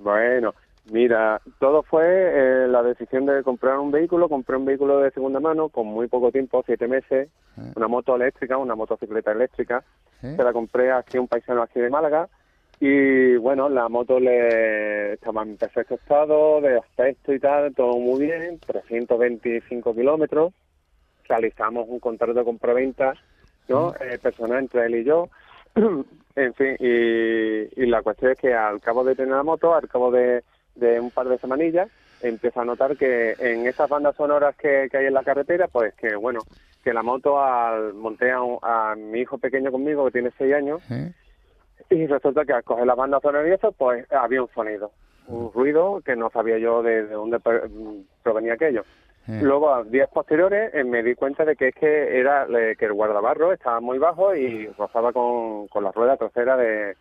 Bueno, 0.00 0.54
mira, 0.90 1.40
todo 1.58 1.82
fue 1.82 2.04
eh, 2.06 2.68
la 2.68 2.82
decisión 2.82 3.26
de 3.26 3.42
comprar 3.42 3.78
un 3.78 3.90
vehículo. 3.90 4.28
Compré 4.28 4.56
un 4.56 4.64
vehículo 4.64 5.00
de 5.00 5.10
segunda 5.10 5.40
mano 5.40 5.68
con 5.68 5.86
muy 5.86 6.08
poco 6.08 6.30
tiempo, 6.32 6.62
siete 6.66 6.86
meses, 6.88 7.28
Eh. 7.56 7.72
una 7.76 7.88
moto 7.88 8.14
eléctrica, 8.16 8.56
una 8.56 8.74
motocicleta 8.74 9.32
eléctrica. 9.32 9.82
¿Eh? 10.22 10.34
Se 10.36 10.42
la 10.42 10.52
compré 10.52 10.92
aquí 10.92 11.16
a 11.16 11.20
un 11.20 11.28
paisano 11.28 11.62
aquí 11.62 11.80
de 11.80 11.90
Málaga. 11.90 12.28
Y 12.80 13.36
bueno, 13.36 13.68
la 13.68 13.88
moto 13.88 14.20
le 14.20 15.14
estaba 15.14 15.42
en 15.42 15.56
perfecto 15.56 15.96
estado, 15.96 16.60
de 16.60 16.78
aspecto 16.78 17.32
y 17.32 17.40
tal, 17.40 17.74
todo 17.74 17.96
muy 17.98 18.20
bien, 18.26 18.60
325 18.60 19.94
kilómetros. 19.94 20.52
Realizamos 21.28 21.86
un 21.88 21.98
contrato 21.98 22.34
de 22.34 22.44
compraventa, 22.44 23.14
¿no? 23.68 23.92
Eh, 24.00 24.18
personal 24.22 24.60
entre 24.60 24.86
él 24.86 24.94
y 24.94 25.04
yo. 25.04 25.28
en 25.74 26.54
fin, 26.54 26.76
y, 26.78 27.82
y 27.82 27.86
la 27.86 28.02
cuestión 28.02 28.30
es 28.32 28.38
que 28.38 28.54
al 28.54 28.80
cabo 28.80 29.02
de 29.02 29.16
tener 29.16 29.34
la 29.34 29.42
moto, 29.42 29.74
al 29.74 29.88
cabo 29.88 30.12
de, 30.12 30.44
de 30.78 31.00
un 31.00 31.10
par 31.10 31.28
de 31.28 31.38
semanillas, 31.38 31.88
empiezo 32.22 32.60
a 32.60 32.64
notar 32.64 32.96
que 32.96 33.34
en 33.38 33.66
esas 33.66 33.88
bandas 33.88 34.16
sonoras 34.16 34.56
que, 34.56 34.88
que 34.90 34.96
hay 34.96 35.06
en 35.06 35.14
la 35.14 35.22
carretera, 35.22 35.68
pues 35.68 35.94
que 35.94 36.16
bueno, 36.16 36.40
que 36.82 36.92
la 36.92 37.02
moto 37.02 37.40
al 37.40 37.94
monté 37.94 38.30
a, 38.30 38.42
un- 38.42 38.58
a 38.62 38.94
mi 38.96 39.20
hijo 39.20 39.38
pequeño 39.38 39.70
conmigo 39.70 40.04
que 40.06 40.12
tiene 40.12 40.30
seis 40.38 40.54
años 40.54 40.80
¿Eh? 40.90 41.12
y 41.90 42.06
resulta 42.06 42.44
que 42.44 42.52
al 42.52 42.64
coger 42.64 42.86
la 42.86 42.94
banda 42.94 43.20
sonora 43.20 43.48
y 43.48 43.52
eso 43.52 43.72
pues 43.72 44.06
había 44.12 44.42
un 44.42 44.48
sonido 44.50 44.90
un 45.26 45.52
ruido 45.52 46.00
que 46.04 46.16
no 46.16 46.30
sabía 46.30 46.58
yo 46.58 46.82
de, 46.82 47.04
de 47.06 47.14
dónde 47.14 47.38
mm, 47.38 48.00
provenía 48.22 48.54
aquello 48.54 48.82
Eh. 49.28 49.40
luego 49.42 49.74
a 49.74 49.82
días 49.84 50.08
posteriores 50.08 50.72
eh, 50.74 50.84
me 50.84 51.02
di 51.02 51.14
cuenta 51.14 51.44
de 51.44 51.54
que 51.54 51.68
es 51.68 51.74
que 51.74 52.18
era 52.18 52.46
eh, 52.48 52.76
que 52.78 52.86
el 52.86 52.94
guardabarro 52.94 53.52
estaba 53.52 53.78
muy 53.80 53.98
bajo 53.98 54.34
y 54.34 54.66
rozaba 54.78 55.12
con, 55.12 55.68
con 55.68 55.84
la 55.84 55.92
rueda 55.92 56.16
trasera 56.16 56.56
de, 56.56 56.96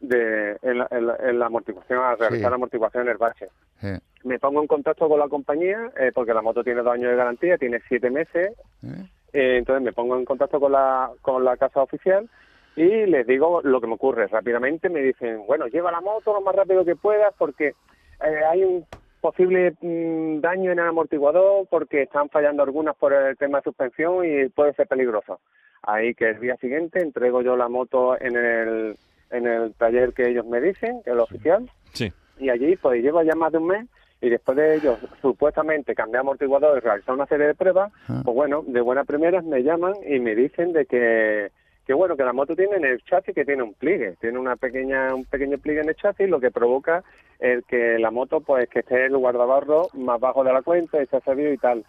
de 0.00 0.56
en, 0.62 0.78
la, 0.78 0.88
en 0.90 1.06
la- 1.06 1.16
en 1.16 1.38
la 1.38 1.46
amortiguación 1.46 1.98
al 2.02 2.18
realizar 2.18 2.46
Sí. 2.46 2.50
la 2.50 2.54
amortiguación 2.54 3.02
en 3.04 3.08
el 3.10 3.16
bache 3.18 3.48
me 4.24 4.38
pongo 4.38 4.60
en 4.60 4.66
contacto 4.66 5.08
con 5.08 5.18
la 5.20 5.28
compañía 5.28 5.90
eh, 5.98 6.10
porque 6.14 6.34
la 6.34 6.42
moto 6.42 6.62
tiene 6.64 6.82
dos 6.82 6.92
años 6.92 7.10
de 7.10 7.16
garantía, 7.16 7.56
tiene 7.56 7.80
siete 7.88 8.10
meses. 8.10 8.52
Eh, 9.32 9.56
entonces 9.58 9.82
me 9.82 9.92
pongo 9.92 10.16
en 10.16 10.24
contacto 10.24 10.58
con 10.58 10.72
la, 10.72 11.10
con 11.22 11.44
la 11.44 11.56
casa 11.56 11.82
oficial 11.82 12.28
y 12.74 13.06
les 13.06 13.26
digo 13.26 13.60
lo 13.62 13.80
que 13.80 13.86
me 13.86 13.94
ocurre. 13.94 14.26
Rápidamente 14.26 14.88
me 14.88 15.00
dicen, 15.02 15.44
bueno, 15.46 15.66
lleva 15.68 15.92
la 15.92 16.00
moto 16.00 16.32
lo 16.32 16.40
más 16.40 16.54
rápido 16.54 16.84
que 16.84 16.96
puedas 16.96 17.32
porque 17.38 17.68
eh, 17.68 18.40
hay 18.50 18.64
un 18.64 18.84
posible 19.20 19.74
mm, 19.80 20.40
daño 20.40 20.72
en 20.72 20.78
el 20.80 20.86
amortiguador 20.88 21.66
porque 21.70 22.02
están 22.02 22.28
fallando 22.28 22.62
algunas 22.64 22.96
por 22.96 23.12
el 23.12 23.36
tema 23.36 23.58
de 23.58 23.64
suspensión 23.64 24.24
y 24.24 24.48
puede 24.48 24.72
ser 24.74 24.88
peligroso. 24.88 25.40
Ahí 25.82 26.14
que 26.14 26.30
el 26.30 26.40
día 26.40 26.56
siguiente 26.56 27.00
entrego 27.00 27.40
yo 27.42 27.56
la 27.56 27.68
moto 27.68 28.20
en 28.20 28.36
el, 28.36 28.96
en 29.30 29.46
el 29.46 29.74
taller 29.74 30.12
que 30.12 30.28
ellos 30.28 30.46
me 30.46 30.60
dicen, 30.60 31.02
que 31.04 31.10
es 31.10 31.16
oficial 31.16 31.70
Sí. 31.92 32.12
y 32.38 32.50
allí 32.50 32.76
pues 32.76 33.02
llevo 33.02 33.22
ya 33.22 33.34
más 33.34 33.52
de 33.52 33.58
un 33.58 33.66
mes 33.66 33.86
y 34.20 34.28
después 34.30 34.56
de 34.56 34.76
ellos 34.76 34.98
supuestamente 35.22 35.94
cambiar 35.94 36.20
amortiguador 36.22 36.78
y 36.78 36.80
realizar 36.80 37.14
una 37.14 37.26
serie 37.26 37.46
de 37.48 37.54
pruebas, 37.54 37.92
Ah. 38.08 38.22
pues 38.24 38.34
bueno, 38.34 38.64
de 38.66 38.80
buenas 38.80 39.06
primeras 39.06 39.44
me 39.44 39.62
llaman 39.62 39.92
y 40.06 40.18
me 40.20 40.34
dicen 40.34 40.72
de 40.72 40.86
que 40.86 41.50
que 41.86 41.94
bueno, 41.94 42.18
que 42.18 42.22
la 42.22 42.34
moto 42.34 42.54
tiene 42.54 42.76
en 42.76 42.84
el 42.84 43.02
chasis 43.04 43.34
que 43.34 43.46
tiene 43.46 43.62
un 43.62 43.72
pliegue, 43.72 44.16
tiene 44.20 44.38
una 44.38 44.56
pequeña 44.56 45.14
un 45.14 45.24
pequeño 45.24 45.56
pliegue 45.56 45.80
en 45.80 45.88
el 45.88 45.94
chasis, 45.96 46.28
lo 46.28 46.38
que 46.38 46.50
provoca 46.50 47.02
el 47.38 47.64
que 47.64 47.98
la 47.98 48.10
moto 48.10 48.40
pues 48.42 48.68
que 48.68 48.80
esté 48.80 49.06
el 49.06 49.16
guardabarro 49.16 49.88
más 49.94 50.20
bajo 50.20 50.44
de 50.44 50.52
la 50.52 50.60
cuenta, 50.60 51.00
esté 51.00 51.18
servido 51.22 51.50
y 51.50 51.56
tal. 51.56 51.86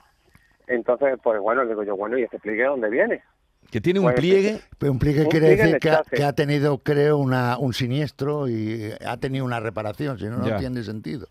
Entonces, 0.68 1.20
pues 1.22 1.42
bueno, 1.42 1.66
digo 1.66 1.84
yo, 1.84 1.98
bueno, 1.98 2.18
¿y 2.18 2.24
ese 2.24 2.40
pliegue 2.40 2.64
dónde 2.64 2.90
viene? 2.90 3.24
Que 3.72 3.82
tiene 3.82 4.00
un 4.00 4.06
Pues, 4.06 4.16
pliegue. 4.16 4.60
Pero 4.78 4.92
un 4.92 5.00
pliegue 5.00 5.22
Un 5.24 5.30
quiere 5.30 5.48
pliegue 5.48 5.64
decir 5.64 5.80
que 5.80 5.90
ha, 5.90 5.98
chasis. 5.98 6.12
que 6.18 6.24
ha 6.24 6.34
tenido, 6.34 6.78
creo, 6.80 7.18
una, 7.18 7.58
un 7.58 7.74
siniestro 7.74 8.48
y 8.48 8.92
ha 9.06 9.18
tenido 9.18 9.46
una 9.46 9.60
reparación, 9.60 10.18
si 10.18 10.26
no, 10.26 10.38
no 10.38 10.48
Ya. 10.48 10.58
tiene 10.58 10.84
sentido. 10.84 11.28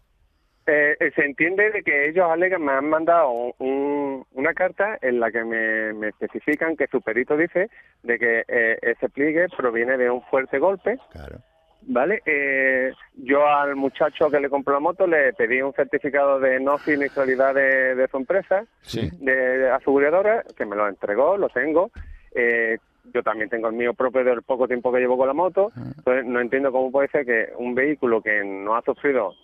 Eh, 0.70 0.96
eh, 1.00 1.10
se 1.16 1.22
entiende 1.24 1.70
de 1.70 1.82
que 1.82 2.10
ellos 2.10 2.26
alegan, 2.30 2.62
me 2.62 2.72
han 2.72 2.88
mandado 2.90 3.30
un- 3.58 4.24
una 4.34 4.52
carta 4.52 4.98
en 5.00 5.18
la 5.18 5.30
que 5.30 5.42
me, 5.42 5.94
me 5.94 6.08
especifican 6.08 6.76
que 6.76 6.86
su 6.88 7.00
perito 7.00 7.36
dice 7.38 7.70
de 8.02 8.18
que 8.18 8.44
eh, 8.46 8.78
ese 8.82 9.08
pliegue 9.08 9.46
proviene 9.56 9.96
de 9.96 10.10
un 10.10 10.20
fuerte 10.24 10.58
golpe, 10.58 10.98
Claro. 11.10 11.38
¿vale? 11.82 12.20
Eh, 12.26 12.92
yo 13.16 13.46
al 13.48 13.76
muchacho 13.76 14.28
que 14.30 14.40
le 14.40 14.50
compró 14.50 14.74
la 14.74 14.80
moto 14.80 15.06
le 15.06 15.32
pedí 15.32 15.62
un 15.62 15.72
certificado 15.72 16.38
de 16.38 16.60
no 16.60 16.76
sinistralidad 16.76 17.54
de, 17.54 17.94
de 17.94 18.06
su 18.08 18.18
empresa, 18.18 18.64
Sí. 18.82 19.08
de 19.20 19.70
aseguradora, 19.70 20.44
que 20.54 20.66
me 20.66 20.76
lo 20.76 20.86
entregó, 20.86 21.38
lo 21.38 21.48
tengo. 21.48 21.90
Eh, 22.34 22.78
yo 23.14 23.22
también 23.22 23.48
tengo 23.48 23.68
el 23.68 23.74
mío 23.74 23.94
propio 23.94 24.22
del 24.24 24.42
poco 24.42 24.66
tiempo 24.68 24.92
que 24.92 24.98
llevo 25.00 25.16
con 25.16 25.28
la 25.28 25.32
moto. 25.34 25.72
Entonces, 25.76 26.24
no 26.26 26.40
entiendo 26.40 26.70
cómo 26.72 26.90
puede 26.92 27.08
ser 27.08 27.24
que 27.24 27.48
un 27.56 27.74
vehículo 27.74 28.20
que 28.20 28.44
no 28.44 28.76
ha 28.76 28.82
sufrido 28.82 29.34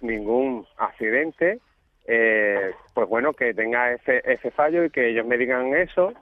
ningún 0.00 0.66
accidente, 0.78 1.60
eh, 2.06 2.72
pues 2.94 3.08
bueno, 3.08 3.32
que 3.32 3.54
tenga 3.54 3.92
ese, 3.92 4.22
ese 4.24 4.50
fallo 4.50 4.84
y 4.84 4.90
que 4.90 5.08
ellos 5.08 5.26
me 5.26 5.36
digan 5.38 5.74
eso. 5.74 6.12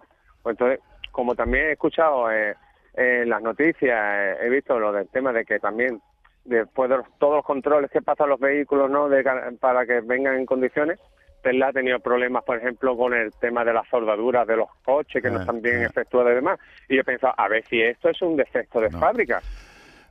Pues 0.43 0.55
entonces, 0.55 0.81
como 1.11 1.35
también 1.35 1.67
he 1.67 1.73
escuchado 1.73 2.31
eh, 2.33 2.55
en 2.95 3.29
las 3.29 3.43
noticias, 3.43 3.99
eh, 4.01 4.37
he 4.43 4.49
visto 4.49 4.79
lo 4.79 4.93
del 4.93 5.09
tema 5.09 5.33
de 5.33 5.45
que 5.45 5.59
también 5.59 6.01
después 6.45 6.91
de 6.91 6.97
los- 6.99 7.19
todos 7.19 7.37
los 7.37 7.45
controles 7.45 7.91
que 7.91 8.03
pasan 8.03 8.29
los 8.29 8.41
vehículos, 8.41 8.91
¿no? 8.91 9.09
De, 9.09 9.23
para 9.61 9.87
que 9.87 10.01
vengan 10.01 10.37
en 10.37 10.47
condiciones, 10.47 10.99
Tesla 11.43 11.69
ha 11.69 11.73
tenido 11.73 11.99
problemas, 12.01 12.45
por 12.45 12.57
ejemplo, 12.59 12.97
con 12.97 13.13
el 13.15 13.33
tema 13.33 13.65
de 13.65 13.73
las 13.75 13.87
soldaduras 13.89 14.47
de 14.47 14.57
los 14.57 14.69
coches 14.85 15.23
que 15.23 15.31
no 15.31 15.39
Ah, 15.39 15.41
están 15.41 15.61
bien 15.61 15.83
ah. 15.83 15.87
efectuadas 15.87 16.33
y 16.33 16.35
demás. 16.37 16.59
Y 16.89 16.95
yo 16.95 17.01
he 17.01 17.05
pensado, 17.05 17.35
a 17.37 17.49
ver 17.49 17.65
si 17.69 17.81
esto 17.83 18.09
es 18.09 18.23
un 18.23 18.37
defecto 18.37 18.81
de 18.81 18.91
No. 18.91 18.99
fábrica. 19.01 19.43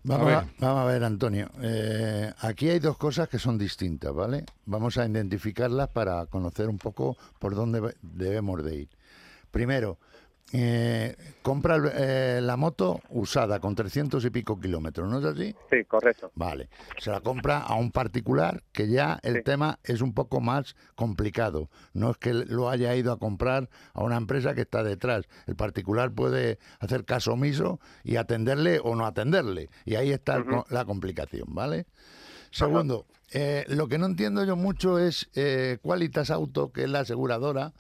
Vamos 0.04 0.28
A 0.28 0.38
a, 0.38 0.42
ver. 0.42 0.50
vamos 0.60 0.80
a 0.82 0.86
ver, 0.92 1.04
Antonio. 1.04 1.48
eh, 1.62 2.32
aquí 2.42 2.70
hay 2.70 2.80
dos 2.80 2.98
cosas 2.98 3.30
que 3.30 3.38
son 3.38 3.58
distintas, 3.58 4.14
¿vale? 4.14 4.44
Vamos 4.66 4.98
a 4.98 5.06
identificarlas 5.06 5.90
para 5.90 6.26
conocer 6.26 6.68
un 6.70 6.80
poco 6.80 7.16
por 7.40 7.54
dónde 7.56 7.94
debemos 8.02 8.64
de 8.64 8.76
ir. 8.78 8.90
Primero, 9.52 9.98
eh, 10.54 11.16
compra 11.42 11.78
eh, 11.96 12.40
la 12.42 12.58
moto 12.58 13.00
usada 13.10 13.60
con 13.60 13.74
300 13.76 14.24
y 14.26 14.30
pico 14.30 14.60
kilómetros, 14.60 15.10
¿no 15.10 15.20
es 15.20 15.26
así? 15.26 15.56
Sí, 15.70 15.86
correcto. 15.86 16.32
Vale. 16.36 16.70
Se 16.98 17.10
la 17.10 17.22
compra 17.22 17.60
a 17.60 17.76
un 17.76 17.92
particular 17.92 18.64
que 18.72 18.90
ya 18.90 19.20
el 19.24 19.36
Sí. 19.38 19.44
tema 19.44 19.80
es 19.84 20.02
un 20.02 20.14
poco 20.14 20.42
más 20.42 20.76
complicado. 20.96 21.70
No 21.94 22.12
es 22.12 22.18
que 22.18 22.34
lo 22.34 22.70
haya 22.70 22.96
ido 22.96 23.12
a 23.14 23.20
comprar 23.20 23.70
a 23.94 24.04
una 24.04 24.18
empresa 24.18 24.54
que 24.54 24.62
está 24.62 24.84
detrás. 24.84 25.26
El 25.48 25.56
particular 25.56 26.12
puede 26.12 26.60
hacer 26.80 27.06
caso 27.06 27.34
omiso 27.34 27.80
y 28.04 28.18
atenderle 28.18 28.80
o 28.84 28.96
no 28.96 29.06
atenderle. 29.06 29.70
Y 29.86 29.96
ahí 29.96 30.12
está 30.12 30.44
la 30.70 30.86
complicación, 30.86 31.46
¿vale? 31.50 31.86
Segundo, 32.52 33.06
eh, 33.32 33.64
lo 33.70 33.88
que 33.88 33.98
no 33.98 34.06
entiendo 34.06 34.44
yo 34.44 34.58
mucho 34.58 35.00
es 35.00 35.30
eh, 35.36 35.78
Qualitas 35.82 36.30
Auto, 36.30 36.74
que 36.74 36.84
es 36.84 36.90
la 36.90 37.00
aseguradora, 37.00 37.72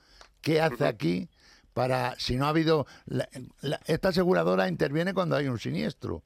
¿qué 0.41 0.61
hace 0.61 0.87
aquí 0.87 1.29
para, 1.73 2.15
si 2.19 2.35
no 2.37 2.45
ha 2.45 2.49
habido... 2.49 2.85
la- 3.05 3.27
la- 3.61 3.79
esta 3.85 4.09
aseguradora 4.09 4.67
interviene 4.67 5.13
cuando 5.13 5.35
hay 5.35 5.47
un 5.47 5.59
siniestro. 5.59 6.21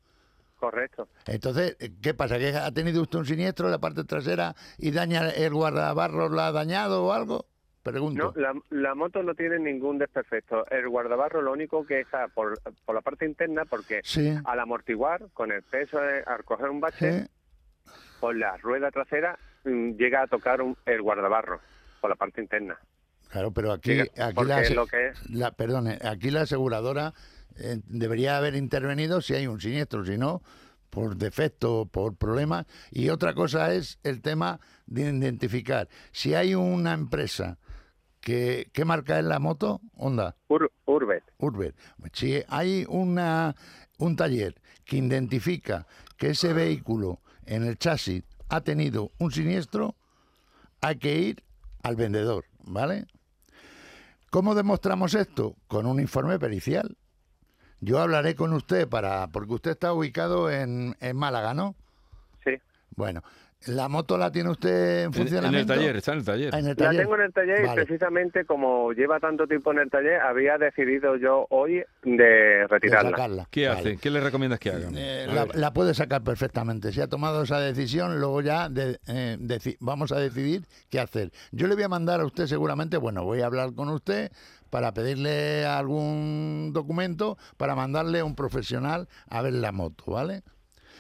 Correcto. 0.59 1.07
Entonces, 1.27 1.75
¿qué 2.01 2.13
pasa? 2.13 2.39
¿Que 2.39 2.55
ha 2.55 2.71
tenido 2.71 3.01
usted 3.01 3.19
un 3.19 3.25
siniestro 3.25 3.67
en 3.67 3.71
la 3.71 3.79
parte 3.79 4.03
trasera 4.03 4.55
y 4.77 4.91
daña 4.91 5.29
el 5.29 5.53
guardabarros, 5.53 6.31
la 6.31 6.47
ha 6.47 6.51
dañado 6.51 7.05
o 7.05 7.11
algo? 7.13 7.45
Pregunto. 7.83 8.33
No, 8.35 8.41
la, 8.41 8.53
la 8.71 8.95
moto 8.95 9.21
no 9.21 9.35
tiene 9.35 9.59
ningún 9.59 9.99
desperfecto. 9.99 10.65
El 10.71 10.89
guardabarro 10.89 11.43
lo 11.43 11.51
único 11.51 11.85
que 11.85 11.99
está 11.99 12.27
por, 12.29 12.59
por 12.83 12.95
la 12.95 13.01
parte 13.01 13.25
interna, 13.25 13.65
porque 13.65 14.01
Sí. 14.03 14.33
al 14.43 14.59
amortiguar, 14.59 15.27
con 15.33 15.51
el 15.51 15.61
peso, 15.61 15.99
al 15.99 16.43
coger 16.45 16.69
un 16.71 16.79
bache, 16.79 17.25
Sí. 17.25 17.29
por 18.19 18.35
la 18.35 18.57
rueda 18.57 18.89
trasera 18.89 19.37
mm, 19.65 19.91
llega 19.97 20.23
a 20.23 20.27
tocar 20.27 20.63
un- 20.63 20.75
el 20.87 21.01
guardabarro, 21.03 21.59
por 22.01 22.09
la 22.09 22.15
parte 22.15 22.41
interna. 22.41 22.79
Claro, 23.35 23.51
pero 23.51 23.73
aquí, 23.73 23.91
aquí 24.17 24.45
la, 24.45 24.61
lo 24.75 24.87
que 24.87 25.07
es- 25.09 25.29
la- 25.29 25.51
perdone, 25.51 25.99
aquí 26.03 26.31
la 26.31 26.43
aseguradora 26.43 27.13
eh, 27.57 27.81
debería 27.85 28.37
haber 28.37 28.55
intervenido 28.55 29.19
si 29.19 29.33
hay 29.33 29.45
un 29.45 29.59
siniestro, 29.59 30.05
si 30.05 30.17
no, 30.17 30.41
por 30.89 31.17
defecto, 31.17 31.85
por 31.85 32.15
problemas. 32.15 32.65
Y 32.91 33.09
otra 33.09 33.33
cosa 33.33 33.73
es 33.73 33.99
el 34.03 34.21
tema 34.21 34.61
de 34.85 35.01
identificar. 35.09 35.89
Si 36.13 36.33
hay 36.33 36.55
una 36.55 36.93
empresa 36.93 37.57
que, 38.21 38.69
¿qué 38.71 38.85
marca 38.85 39.19
es 39.19 39.25
la 39.25 39.39
moto? 39.39 39.81
Honda. 39.97 40.37
Ur- 40.47 40.71
Urbet. 40.85 41.23
Urbet. 41.37 41.75
Si 42.13 42.41
hay 42.47 42.85
una, 42.87 43.53
un 43.97 44.15
taller 44.15 44.55
que 44.85 44.95
identifica 44.95 45.87
que 46.15 46.29
ese 46.29 46.53
vehículo 46.53 47.19
en 47.45 47.65
el 47.65 47.77
chasis 47.77 48.23
ha 48.47 48.61
tenido 48.61 49.11
un 49.17 49.33
siniestro, 49.33 49.95
hay 50.79 50.95
que 50.99 51.19
ir 51.19 51.43
al 51.83 51.97
vendedor, 51.97 52.45
¿vale? 52.63 53.07
¿Cómo 54.35 54.53
demostramos 54.53 55.13
esto? 55.13 55.55
Con 55.65 55.85
un 55.85 55.97
informe 55.97 56.37
pericial. 56.37 56.97
Yo 57.79 58.01
hablaré 58.01 58.35
con 58.35 58.51
usted 58.51 58.85
para, 58.85 59.27
porque 59.27 59.53
usted 59.53 59.71
está 59.71 59.93
ubicado 59.93 60.51
en, 60.51 60.97
en 60.99 61.15
Málaga, 61.15 61.53
¿no? 61.53 61.73
Sí. 62.43 62.51
Bueno, 62.97 63.23
¿la 63.67 63.88
moto 63.89 64.17
la 64.17 64.31
tiene 64.31 64.50
usted 64.50 64.69
en 64.69 65.00
En, 65.00 65.05
en 65.05 65.13
funcionamiento? 65.13 65.74
el 65.74 65.79
taller, 65.79 65.95
está 65.98 66.12
en 66.13 66.17
el 66.19 66.25
taller. 66.25 66.50
Ah, 66.53 66.60
en 66.60 66.65
el 66.67 66.69
La 66.72 66.75
taller. 66.75 67.01
tengo 67.01 67.15
en 67.15 67.22
el 67.22 67.34
taller 67.34 67.65
Vale. 67.65 67.81
y 67.81 67.86
precisamente 67.86 68.45
como 68.45 68.91
lleva 68.93 69.19
tanto 69.19 69.48
tiempo 69.48 69.72
en 69.72 69.79
el 69.79 69.89
taller, 69.89 70.19
había 70.22 70.57
decidido 70.57 71.15
yo 71.17 71.48
hoy 71.50 71.84
de 72.03 72.13
De 72.13 72.67
retirarla. 72.67 73.10
sacarla. 73.12 73.48
¿Qué 73.50 73.67
Vale. 73.67 73.79
hace? 73.79 73.98
¿Qué 73.98 74.10
le 74.10 74.19
recomiendas 74.22 74.60
que 74.60 74.69
haga? 74.72 74.89
Eh, 74.93 75.27
la, 75.27 75.48
la 75.53 75.74
puede 75.74 75.93
sacar 75.93 76.24
perfectamente. 76.24 76.91
Si 76.91 77.01
ha 77.01 77.07
tomado 77.07 77.43
esa 77.43 77.60
decisión, 77.60 78.19
luego 78.19 78.41
ya 78.41 78.69
de- 78.69 79.00
eh, 79.07 79.38
deci- 79.39 79.77
vamos 79.79 80.12
a 80.12 80.19
decidir 80.19 80.63
qué 80.89 81.00
hacer. 81.00 81.31
Yo 81.51 81.67
le 81.67 81.75
voy 81.75 81.84
a 81.84 81.89
mandar 81.89 82.19
a 82.22 82.25
usted 82.25 82.45
seguramente, 82.48 82.98
bueno, 82.98 83.24
voy 83.24 83.41
a 83.41 83.45
hablar 83.48 83.74
con 83.74 83.89
usted 83.89 84.31
para 84.69 84.93
pedirle 84.93 85.65
algún 85.65 86.72
documento 86.74 87.38
para 87.57 87.75
mandarle 87.75 88.19
a 88.19 88.25
un 88.25 88.36
profesional 88.36 89.07
a 89.29 89.41
ver 89.41 89.53
la 89.53 89.72
moto, 89.72 90.03
¿vale? 90.07 90.41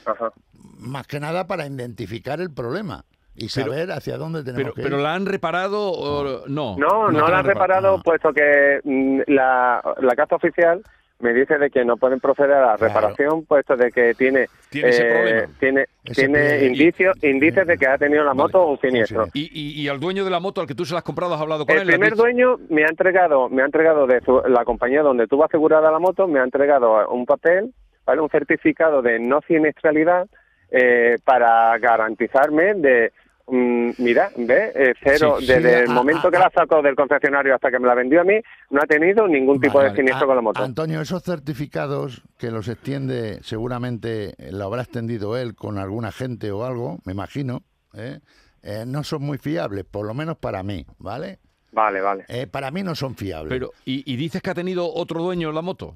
Ajá. 0.05 0.31
Más 0.79 1.07
que 1.07 1.19
nada 1.19 1.47
para 1.47 1.65
identificar 1.67 2.39
el 2.41 2.51
problema 2.53 3.03
y 3.35 3.47
Pero- 3.53 3.67
saber 3.73 3.91
hacia 3.91 4.17
dónde 4.17 4.43
tenemos 4.43 4.61
Pero, 4.63 4.73
que 4.75 4.81
pero 4.83 4.97
ir. 4.97 5.03
la 5.03 5.13
han 5.13 5.25
reparado 5.25 5.91
o 5.91 6.47
no? 6.47 6.75
No, 6.77 7.11
no, 7.11 7.27
la 7.27 7.39
han 7.39 7.45
reparado, 7.45 7.97
no. 7.97 8.03
puesto 8.03 8.31
que 8.33 8.79
mm, 8.83 9.21
la, 9.27 9.81
la 10.01 10.15
casa 10.15 10.35
oficial 10.35 10.81
me 11.19 11.33
dice 11.33 11.57
de 11.57 11.69
que 11.69 11.85
no 11.85 11.95
pueden 11.95 12.19
proceder 12.19 12.51
a 12.51 12.59
la 12.73 12.75
Claro. 12.77 12.93
reparación 12.93 13.45
puesto 13.45 13.77
de 13.77 13.89
que 13.89 14.13
tiene 14.15 14.41
eh, 14.43 14.49
Tiene 14.69 14.89
ese 14.89 15.03
problema. 15.05 15.47
tiene 15.59 15.85
Ese 16.03 16.13
tiene 16.21 16.39
problema. 16.39 16.65
indicios 16.65 17.23
indicios 17.23 17.67
de 17.67 17.77
que 17.77 17.87
ha 17.87 17.97
tenido 17.97 18.23
la 18.23 18.31
Vale. 18.33 18.37
moto 18.43 18.67
un 18.67 18.79
siniestro. 18.79 19.25
Y, 19.33 19.49
y- 19.53 19.81
y 19.81 19.87
al 19.87 19.99
dueño 19.99 20.25
de 20.25 20.29
la 20.31 20.41
moto 20.41 20.59
al 20.59 20.67
que 20.67 20.75
tú 20.75 20.83
se 20.85 20.93
la 20.93 20.99
has 20.99 21.05
comprado 21.05 21.33
has 21.33 21.41
hablado 21.41 21.65
con 21.65 21.73
El 21.75 21.83
él. 21.83 21.87
¿Le 21.87 21.93
has 21.93 21.99
primer 21.99 22.15
dueño 22.17 22.57
me 22.69 22.83
ha 22.83 22.87
entregado, 22.89 23.47
me 23.49 23.61
ha 23.61 23.65
entregado 23.65 24.07
de 24.07 24.19
su- 24.21 24.41
la 24.47 24.65
compañía 24.65 25.01
donde 25.03 25.25
tuvo 25.27 25.45
asegurada 25.45 25.89
la 25.89 25.99
moto, 25.99 26.27
me 26.27 26.39
ha 26.39 26.43
entregado 26.43 27.09
un 27.09 27.25
papel, 27.25 27.73
¿vale? 28.05 28.19
un 28.21 28.29
certificado 28.29 29.01
de 29.01 29.17
no 29.19 29.39
siniestralidad 29.47 30.27
eh, 30.71 31.17
para 31.23 31.77
garantizarme 31.77 32.73
de, 32.75 33.13
mm, 33.47 33.91
mira, 33.97 34.31
ve, 34.35 34.71
eh, 34.75 34.93
cero, 35.03 35.35
Sí, 35.39 35.45
sí, 35.45 35.53
desde 35.53 35.75
a- 35.75 35.79
el 35.81 35.89
momento 35.89 36.27
a- 36.27 36.31
que 36.31 36.39
la 36.39 36.51
sacó 36.53 36.81
del 36.81 36.95
concesionario 36.95 37.55
hasta 37.55 37.69
que 37.71 37.79
me 37.79 37.87
la 37.87 37.95
vendió 37.95 38.21
a 38.21 38.23
mí, 38.23 38.39
no 38.71 38.81
ha 38.81 38.85
tenido 38.87 39.27
ningún 39.27 39.59
tipo 39.59 39.77
Vale, 39.77 39.89
de 39.91 39.95
siniestro 39.95 40.25
A- 40.25 40.27
con 40.27 40.35
la 40.35 40.41
moto. 40.41 40.63
Antonio, 40.63 41.01
esos 41.01 41.23
certificados 41.23 42.21
que 42.37 42.51
los 42.51 42.67
extiende, 42.67 43.39
seguramente 43.43 44.33
lo 44.51 44.65
habrá 44.65 44.81
extendido 44.81 45.37
él 45.37 45.55
con 45.55 45.77
algún 45.77 46.05
agente 46.05 46.51
o 46.51 46.65
algo, 46.65 46.99
me 47.05 47.13
imagino, 47.13 47.61
¿eh? 47.93 48.19
Eh, 48.67 48.83
no 48.87 49.03
son 49.03 49.21
muy 49.21 49.37
fiables, 49.37 49.85
por 49.85 50.07
lo 50.07 50.15
menos 50.15 50.37
para 50.37 50.63
mí, 50.63 50.85
¿vale? 50.97 51.37
Vale, 51.71 52.01
vale. 52.01 52.25
Eh, 52.29 52.47
para 52.47 52.71
mí 52.71 52.81
no 52.81 52.95
son 52.95 53.15
fiables. 53.15 53.49
Pero, 53.49 53.71
y, 53.85 54.11
y 54.11 54.15
dices 54.15 54.41
que 54.41 54.49
ha 54.49 54.53
tenido 54.55 54.91
otro 54.91 55.21
dueño 55.21 55.51
la 55.51 55.61
moto. 55.61 55.95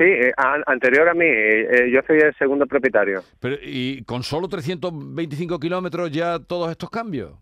Sí, 0.00 0.06
eh, 0.06 0.32
an- 0.38 0.62
anterior 0.66 1.06
a 1.10 1.12
mí, 1.12 1.26
eh, 1.26 1.68
eh, 1.70 1.90
yo 1.92 2.00
soy 2.06 2.20
el 2.20 2.34
segundo 2.36 2.64
propietario. 2.66 3.20
Pero, 3.38 3.56
y 3.62 4.02
con 4.04 4.22
solo 4.22 4.48
325 4.48 5.58
kilómetros 5.60 6.10
ya 6.10 6.38
todos 6.38 6.70
estos 6.70 6.88
cambios. 6.88 7.32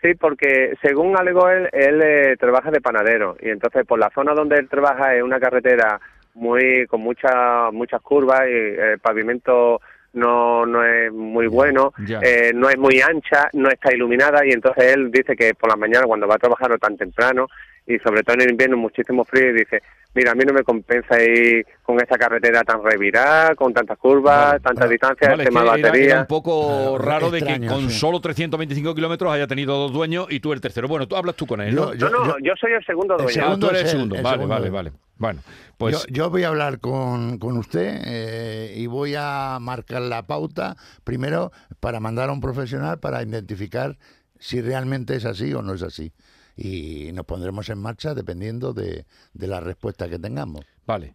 Sí, 0.00 0.14
porque 0.18 0.72
según 0.80 1.14
alegó 1.18 1.50
él, 1.50 1.68
él 1.72 2.00
eh, 2.02 2.36
trabaja 2.40 2.70
de 2.70 2.80
panadero 2.80 3.36
y 3.42 3.50
entonces 3.50 3.84
por 3.86 3.98
la 3.98 4.08
zona 4.14 4.32
donde 4.32 4.56
él 4.56 4.66
trabaja 4.66 5.14
es 5.14 5.22
una 5.22 5.38
carretera 5.38 6.00
muy 6.32 6.86
con 6.86 7.02
muchas 7.02 7.70
muchas 7.72 8.00
curvas 8.00 8.40
y 8.48 8.52
el 8.54 8.98
pavimento 8.98 9.78
no 10.14 10.64
no 10.64 10.82
es 10.82 11.12
muy 11.12 11.48
bueno, 11.48 11.92
eh, 12.22 12.50
no 12.54 12.70
es 12.70 12.78
muy 12.78 13.02
ancha, 13.02 13.50
no 13.52 13.68
está 13.68 13.92
iluminada 13.94 14.40
y 14.46 14.52
entonces 14.52 14.94
él 14.94 15.10
dice 15.10 15.36
que 15.36 15.52
por 15.54 15.68
la 15.68 15.76
mañana 15.76 16.06
cuando 16.06 16.26
va 16.26 16.36
a 16.36 16.38
trabajar 16.38 16.72
o 16.72 16.78
tan 16.78 16.96
temprano 16.96 17.46
y 17.94 17.98
sobre 18.00 18.22
todo 18.22 18.34
en 18.34 18.42
el 18.42 18.50
invierno 18.50 18.76
muchísimo 18.76 19.24
frío 19.24 19.50
y 19.50 19.52
dice 19.54 19.82
mira 20.14 20.32
a 20.32 20.34
mí 20.34 20.42
no 20.46 20.52
me 20.52 20.62
compensa 20.64 21.22
ir 21.22 21.64
con 21.82 22.00
esta 22.00 22.16
carretera 22.18 22.62
tan 22.62 22.82
revirada, 22.82 23.54
con 23.54 23.72
tantas 23.72 23.96
curvas, 23.98 24.46
Vale, 24.52 24.60
tantas 24.60 24.80
vale. 24.84 24.92
distancias, 24.92 25.30
Vale, 25.30 25.42
el 25.42 25.48
es 25.48 25.54
tema 25.54 25.60
era, 25.62 25.70
batería. 25.70 26.10
era 26.12 26.20
un 26.20 26.26
poco 26.26 26.98
raro 26.98 27.30
de 27.30 27.42
que 27.42 27.66
con 27.66 27.90
sí. 27.90 27.98
solo 27.98 28.20
325 28.20 28.94
kilómetros 28.94 29.32
haya 29.32 29.46
tenido 29.46 29.76
dos 29.78 29.92
dueños 29.92 30.26
y 30.30 30.40
tú 30.40 30.52
el 30.52 30.60
tercero. 30.60 30.88
Bueno, 30.88 31.06
tú 31.06 31.16
hablas 31.16 31.36
tú 31.36 31.46
con 31.46 31.60
él, 31.60 31.74
¿no? 31.74 31.94
Yo- 31.94 32.10
no, 32.10 32.24
no, 32.24 32.34
yo, 32.42 32.52
soy 32.60 32.72
el 32.72 32.84
segundo 32.84 33.14
el 33.16 33.22
dueño. 33.24 33.40
Ah, 33.40 33.44
segundo 33.46 33.66
tú 33.66 33.70
eres 33.70 33.82
es 33.82 33.84
el 33.86 33.90
segundo. 33.92 34.16
el 34.16 34.22
vale, 34.22 34.36
segundo 34.36 34.54
vale, 34.54 34.70
vale. 34.70 34.92
Bueno, 35.16 35.40
pues 35.76 36.06
yo, 36.08 36.14
yo 36.14 36.30
voy 36.30 36.44
a 36.44 36.48
hablar 36.48 36.80
con, 36.80 37.38
con 37.38 37.56
usted 37.58 38.00
eh, 38.06 38.74
y 38.76 38.86
voy 38.86 39.14
a 39.16 39.58
marcar 39.60 40.02
la 40.02 40.26
pauta, 40.26 40.76
primero 41.04 41.52
para 41.78 42.00
mandar 42.00 42.30
a 42.30 42.32
un 42.32 42.40
profesional 42.40 42.98
para 43.00 43.22
identificar 43.22 43.96
si 44.38 44.60
realmente 44.62 45.14
es 45.14 45.24
así 45.26 45.52
o 45.52 45.60
no 45.62 45.74
es 45.74 45.82
así. 45.82 46.12
Y 46.56 47.10
nos 47.12 47.24
pondremos 47.26 47.68
en 47.70 47.78
marcha 47.78 48.14
dependiendo 48.14 48.72
de, 48.72 49.04
de 49.34 49.46
la 49.46 49.60
respuesta 49.60 50.08
que 50.08 50.18
tengamos. 50.18 50.64
vale. 50.86 51.14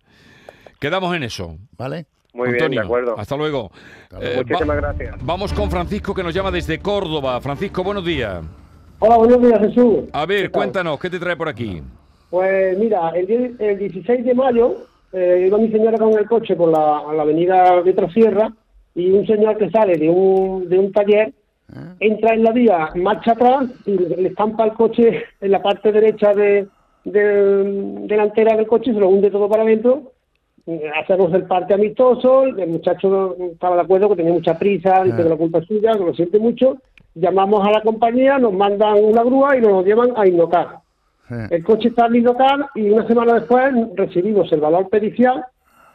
Quedamos 0.79 1.15
en 1.15 1.23
eso. 1.23 1.57
¿Vale? 1.77 2.05
Muy 2.33 2.49
bien, 2.49 2.55
Antonio, 2.63 2.81
de 2.81 2.85
acuerdo. 2.85 3.15
Hasta 3.17 3.37
luego. 3.37 3.71
luego. 4.11 4.25
Eh, 4.25 4.35
Muchísimas 4.37 4.69
va- 4.77 4.81
gracias. 4.81 5.15
Vamos 5.21 5.53
con 5.53 5.71
Francisco 5.71 6.13
que 6.13 6.21
nos 6.21 6.33
llama 6.33 6.51
desde 6.51 6.79
Córdoba. 6.79 7.39
Francisco, 7.39 7.81
buenos 7.83 8.03
días. 8.05 8.43
Hola, 8.99 9.15
buenos 9.17 9.41
días, 9.41 9.59
Jesús. 9.59 9.99
A 10.11 10.25
ver, 10.25 10.43
¿Qué 10.43 10.49
cuéntanos, 10.49 10.99
¿qué 10.99 11.09
te 11.09 11.17
trae 11.19 11.35
por 11.37 11.47
aquí? 11.47 11.81
Pues 12.29 12.77
mira, 12.77 13.09
el, 13.11 13.55
el 13.57 13.77
16 13.79 14.25
de 14.25 14.33
mayo 14.33 14.75
eh, 15.13 15.45
iba 15.47 15.57
mi 15.57 15.71
señora 15.71 15.97
con 15.97 16.11
el 16.13 16.27
coche 16.27 16.55
por 16.57 16.69
la, 16.69 16.99
a 17.09 17.13
la 17.13 17.21
avenida 17.21 17.81
de 17.81 17.93
Trasierra 17.93 18.51
y 18.93 19.11
un 19.11 19.25
señor 19.25 19.57
que 19.57 19.69
sale 19.69 19.97
de 19.97 20.09
un, 20.09 20.67
de 20.67 20.77
un 20.77 20.91
taller 20.91 21.33
entra 21.99 22.33
en 22.33 22.43
la 22.43 22.51
vía, 22.51 22.89
marcha 22.95 23.31
atrás 23.31 23.65
y 23.85 23.97
le, 23.97 24.27
estampa 24.27 24.65
el 24.65 24.73
coche 24.73 25.23
en 25.41 25.51
la 25.51 25.61
parte 25.61 25.91
derecha 25.91 26.33
de, 26.33 26.67
de- 27.03 28.01
delantera 28.07 28.55
del 28.55 28.67
coche 28.67 28.93
se 28.93 28.99
lo 28.99 29.09
hunde 29.09 29.31
todo 29.31 29.49
para 29.49 29.63
adentro. 29.63 30.11
Eh, 30.67 30.89
Hacemos 30.99 31.33
el 31.33 31.43
parte 31.43 31.73
amistoso, 31.73 32.45
el 32.45 32.67
muchacho 32.67 33.35
estaba 33.51 33.75
de 33.75 33.81
acuerdo 33.83 34.09
que 34.09 34.15
tenía 34.17 34.33
mucha 34.33 34.57
prisa, 34.57 35.03
dice 35.03 35.17
Ah. 35.19 35.23
que 35.23 35.29
la 35.29 35.35
culpa 35.37 35.59
es 35.59 35.67
suya, 35.67 35.91
que 35.93 35.99
lo 36.05 36.13
siente 36.13 36.39
mucho. 36.39 36.77
Llamamos 37.13 37.65
a 37.67 37.71
la 37.71 37.81
compañía, 37.81 38.37
nos 38.39 38.51
mandan 38.53 39.03
una 39.03 39.23
grúa 39.23 39.55
y 39.57 39.61
nos 39.61 39.71
lo 39.71 39.83
llevan 39.83 40.09
a 40.15 40.27
Innocar. 40.27 40.79
Eh, 41.29 41.47
El 41.51 41.63
coche 41.63 41.89
está 41.89 42.07
en 42.07 42.15
Innocar 42.17 42.67
y 42.75 42.89
una 42.89 43.07
semana 43.07 43.33
después 43.35 43.73
recibimos 43.95 44.51
el 44.51 44.59
valor 44.59 44.89
pericial, 44.89 45.45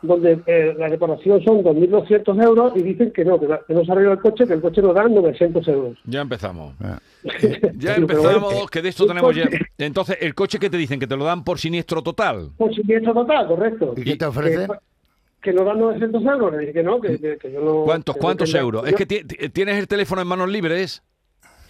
donde 0.02 0.40
eh, 0.46 0.74
la 0.78 0.88
reparación 0.88 1.42
son 1.44 1.62
2.200 1.62 2.42
euros 2.44 2.72
y 2.76 2.82
dicen 2.82 3.10
que 3.12 3.24
no, 3.24 3.38
que, 3.38 3.46
la- 3.48 3.60
que 3.66 3.74
no 3.74 3.84
se 3.84 3.92
arregla 3.92 4.12
el 4.12 4.20
coche, 4.20 4.46
que 4.46 4.54
el 4.54 4.60
coche 4.60 4.80
nos 4.82 4.94
dan 4.94 5.14
900 5.14 5.68
euros. 5.68 5.98
Ya 6.04 6.20
empezamos. 6.22 6.74
eh. 6.84 7.72
Ya 7.76 7.96
empezamos, 7.96 8.52
bueno, 8.54 8.66
que 8.66 8.80
de 8.82 8.88
esto 8.88 9.04
un 9.04 9.08
tenemos 9.10 9.34
ya. 9.36 9.48
Entonces, 9.78 10.16
¿el 10.20 10.34
coche 10.34 10.58
que 10.58 10.70
te 10.70 10.76
dicen? 10.76 10.98
¿Que 11.00 11.06
te 11.06 11.16
lo 11.16 11.24
dan 11.24 11.44
por 11.44 11.58
siniestro 11.58 12.02
total? 12.02 12.50
Por 12.56 12.74
siniestro 12.74 13.12
total, 13.12 13.46
correcto. 13.46 13.94
¿Y 13.96 14.02
qué 14.04 14.16
te 14.16 14.24
ofrecen? 14.24 14.68
Que, 14.68 15.50
que 15.50 15.52
nos 15.52 15.64
dan 15.66 15.78
900 15.80 16.22
euros. 16.24 16.52
Le 16.52 16.58
dije 16.60 16.72
que 16.72 16.82
no, 16.82 17.00
que, 17.00 17.18
que- 17.18 17.36
que 17.38 17.52
yo 17.52 17.60
no... 17.60 17.84
¿Cuántos, 17.84 18.16
no 18.16 18.20
cuántos 18.20 18.54
euros? 18.54 18.82
yo- 18.82 18.88
Es 18.88 18.94
que 18.94 19.06
ti- 19.06 19.24
ti- 19.24 19.48
tienes 19.50 19.78
el 19.78 19.86
teléfono 19.88 20.22
en 20.22 20.28
manos 20.28 20.48
libres. 20.48 21.02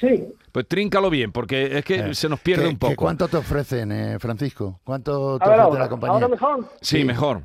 Sí, 0.00 0.24
Pues 0.50 0.66
tríncalo 0.66 1.10
bien, 1.10 1.30
porque 1.30 1.76
es 1.78 1.84
que 1.84 1.96
Eh, 1.96 2.14
se 2.14 2.26
nos 2.28 2.40
pierde 2.40 2.62
¿qué- 2.64 2.68
un 2.70 2.78
poco. 2.78 2.96
¿Cuánto 2.96 3.28
te 3.28 3.36
ofrecen, 3.36 3.92
eh, 3.92 4.18
Francisco? 4.18 4.80
¿Cuánto 4.82 5.38
te 5.38 5.44
ofrece 5.44 5.78
la 5.78 5.88
compañía? 5.90 6.14
ahora 6.14 6.28
mejor. 6.28 6.64
Sí, 6.80 6.98
Sí. 7.00 7.04
mejor. 7.04 7.42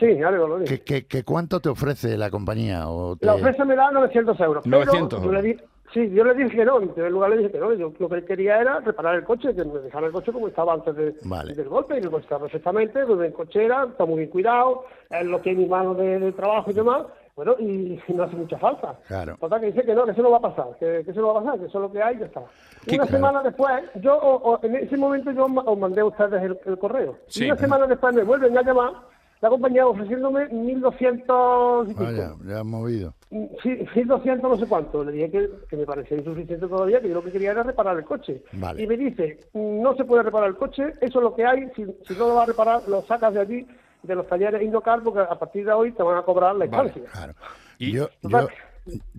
Sí, 0.00 0.22
algo 0.22 0.48
lo 0.48 0.58
digo. 0.60 0.66
¿Qué, 0.68 0.80
qué- 0.82 1.06
qué 1.06 1.22
cuánto 1.24 1.60
te 1.60 1.68
ofrece 1.68 2.16
la 2.16 2.30
compañía? 2.30 2.88
O 2.88 3.16
te- 3.16 3.26
La 3.26 3.34
oferta 3.34 3.64
me 3.64 3.76
da 3.76 3.90
900 3.90 4.40
euros. 4.40 4.64
pero 4.64 4.78
900 4.78 5.22
yo 5.22 5.30
le 5.32 5.42
di- 5.42 5.56
sí, 5.92 6.10
yo 6.10 6.24
le 6.24 6.34
dije 6.34 6.56
que 6.56 6.64
no. 6.64 6.80
En 6.80 6.88
primer 6.88 7.12
lugar 7.12 7.30
le 7.30 7.36
dije 7.36 7.50
que 7.52 7.58
no. 7.58 7.72
Yo 7.74 7.92
lo 7.98 8.08
que 8.08 8.24
quería 8.24 8.60
era 8.60 8.80
reparar 8.80 9.14
el 9.16 9.24
coche, 9.24 9.54
que 9.54 9.62
me 9.64 9.78
dejara 9.80 10.06
el 10.06 10.12
coche 10.12 10.32
como 10.32 10.48
estaba 10.48 10.72
antes 10.72 10.96
de- 10.96 11.14
Vale. 11.24 11.54
del 11.54 11.68
golpe. 11.68 11.96
Y 11.96 12.00
el 12.00 12.10
coche 12.10 12.22
está 12.24 12.38
perfectamente, 12.38 13.04
muy 13.04 13.18
bien 13.18 13.32
cochera, 13.32 13.84
está 13.90 14.06
muy 14.06 14.18
bien 14.20 14.30
cuidado, 14.30 14.86
es 15.10 15.26
lo 15.26 15.42
que 15.42 15.50
es 15.52 15.58
mi 15.58 15.66
mano 15.66 15.94
de, 15.94 16.18
de 16.18 16.32
trabajo 16.32 16.70
y 16.70 16.74
demás. 16.74 17.02
Bueno, 17.36 17.54
y, 17.58 18.00
y 18.06 18.12
no 18.14 18.24
hace 18.24 18.36
mucha 18.36 18.58
falta. 18.58 18.98
Claro. 19.06 19.36
Total, 19.40 19.60
que 19.60 19.66
dice 19.66 19.82
que 19.82 19.94
no, 19.94 20.04
que 20.04 20.10
eso 20.10 20.20
no 20.22 20.30
va 20.30 20.38
a 20.38 20.40
pasar, 20.40 20.66
que, 20.78 21.02
que 21.04 21.10
eso 21.10 21.20
no 21.20 21.32
va 21.34 21.40
a 21.40 21.44
pasar, 21.44 21.60
que 21.60 21.66
eso 21.66 21.78
es 21.78 21.82
lo 21.82 21.92
que 21.92 22.02
hay 22.02 22.16
y 22.16 22.18
ya 22.20 22.26
está. 22.26 22.42
¿Qué- 22.86 22.96
Una 22.96 23.06
claro. 23.06 23.10
semana 23.18 23.42
después, 23.42 23.82
yo 24.02 24.16
o- 24.16 24.52
o 24.52 24.60
en 24.62 24.76
ese 24.76 24.96
momento 24.96 25.30
yo 25.30 25.44
os 25.46 25.78
mandé 25.78 26.00
a 26.02 26.04
ustedes 26.06 26.42
el, 26.42 26.58
el 26.66 26.78
correo. 26.78 27.16
Sí. 27.28 27.44
Y 27.44 27.50
una 27.50 27.56
semana 27.60 27.86
después 27.86 28.14
me 28.14 28.24
vuelven 28.24 28.56
a 28.58 28.62
llamar 28.62 28.92
la 29.40 29.48
compañía 29.48 29.86
ofreciéndome 29.86 30.48
1.200 30.50 31.84
y 31.86 31.88
pico. 31.94 32.04
Vaya, 32.04 32.34
ya 32.44 32.58
has 32.60 32.64
movido. 32.64 33.14
Sí, 33.62 33.70
1.200 33.94 34.42
no 34.42 34.58
sé 34.58 34.66
cuánto. 34.66 35.02
Le 35.04 35.12
dije 35.12 35.30
que, 35.30 35.50
que 35.68 35.76
me 35.76 35.86
parecía 35.86 36.18
insuficiente 36.18 36.66
todavía, 36.66 37.00
que 37.00 37.08
yo 37.08 37.14
lo 37.14 37.24
que 37.24 37.32
quería 37.32 37.52
era 37.52 37.62
reparar 37.62 37.96
el 37.96 38.04
coche. 38.04 38.42
Vale. 38.52 38.82
Y 38.82 38.86
me 38.86 38.96
dice, 38.96 39.38
no 39.54 39.94
se 39.96 40.04
puede 40.04 40.22
reparar 40.24 40.48
el 40.50 40.56
coche, 40.56 40.82
eso 41.00 41.18
es 41.18 41.22
lo 41.22 41.34
que 41.34 41.44
hay, 41.46 41.68
si, 41.76 41.84
si 42.06 42.14
no 42.14 42.28
lo 42.28 42.34
vas 42.34 42.44
a 42.44 42.46
reparar, 42.46 42.88
lo 42.88 43.02
sacas 43.06 43.32
de 43.34 43.40
allí, 43.40 43.66
de 44.02 44.14
los 44.14 44.26
talleres 44.26 44.62
Indocar, 44.62 45.02
porque 45.02 45.20
a 45.20 45.38
partir 45.38 45.64
de 45.64 45.72
hoy 45.72 45.92
te 45.92 46.02
van 46.02 46.18
a 46.18 46.22
cobrar 46.22 46.54
la 46.56 46.66
Vale. 46.66 46.88
instancia. 46.88 47.10
Claro. 47.12 47.34
Y- 47.78 47.92
yo- 47.92 48.08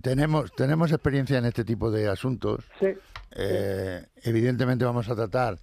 tenemos, 0.00 0.52
tenemos 0.52 0.92
experiencia 0.92 1.38
en 1.38 1.46
este 1.46 1.64
tipo 1.64 1.90
de 1.90 2.08
asuntos. 2.08 2.64
Sí, 2.80 2.88
Eh, 3.36 4.04
evidentemente 4.22 4.84
vamos 4.84 5.08
a 5.08 5.14
tratar, 5.14 5.58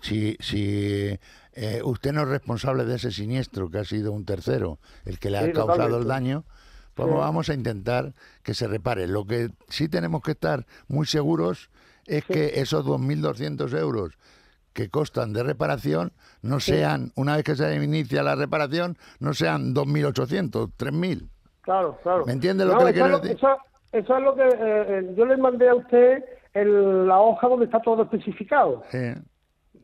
si, 0.00 0.36
si 0.40 1.18
eh, 1.54 1.80
usted 1.84 2.12
no 2.12 2.22
es 2.22 2.28
responsable 2.28 2.84
de 2.84 2.96
ese 2.96 3.10
siniestro, 3.10 3.70
que 3.70 3.78
ha 3.78 3.84
sido 3.84 4.12
un 4.12 4.24
tercero 4.24 4.78
el 5.04 5.18
que 5.18 5.30
le 5.30 5.38
ha 5.38 5.52
causado 5.52 5.98
el 5.98 6.06
daño, 6.06 6.44
pues 6.94 7.08
Sí. 7.08 7.14
vamos 7.14 7.48
a 7.48 7.54
intentar 7.54 8.12
que 8.42 8.54
se 8.54 8.66
repare. 8.68 9.06
Lo 9.06 9.24
que 9.26 9.48
sí 9.68 9.88
tenemos 9.88 10.22
que 10.22 10.32
estar 10.32 10.66
muy 10.88 11.06
seguros 11.06 11.70
es 12.06 12.24
que 12.24 12.60
esos 12.60 12.84
2.200 12.84 13.72
euros 13.78 14.18
que 14.72 14.88
costan 14.88 15.32
de 15.32 15.42
reparación 15.42 16.12
no 16.40 16.58
sean, 16.58 17.12
una 17.14 17.36
vez 17.36 17.44
que 17.44 17.56
se 17.56 17.74
inicia 17.76 18.22
la 18.22 18.34
reparación, 18.34 18.96
no 19.20 19.34
sean 19.34 19.74
2.800, 19.74 20.70
3.000. 20.78 21.28
claro, 21.60 21.98
claro. 22.02 22.24
¿Me 22.26 22.32
entiende 22.32 22.64
lo 22.64 22.76
que 22.78 22.84
le 22.86 22.92
quiero 22.92 23.18
decir? 23.20 23.36
Eso, 23.36 23.56
eso 23.92 24.16
es 24.16 24.22
lo 24.24 24.34
que 24.34 24.48
eh, 24.48 25.14
yo 25.16 25.26
le 25.26 25.36
mandé 25.36 25.68
a 25.68 25.74
usted 25.74 26.24
el- 26.54 27.06
la 27.08 27.18
hoja 27.20 27.48
donde 27.48 27.64
está 27.66 27.80
todo 27.80 28.02
especificado. 28.02 28.82
Sí. 28.90 28.98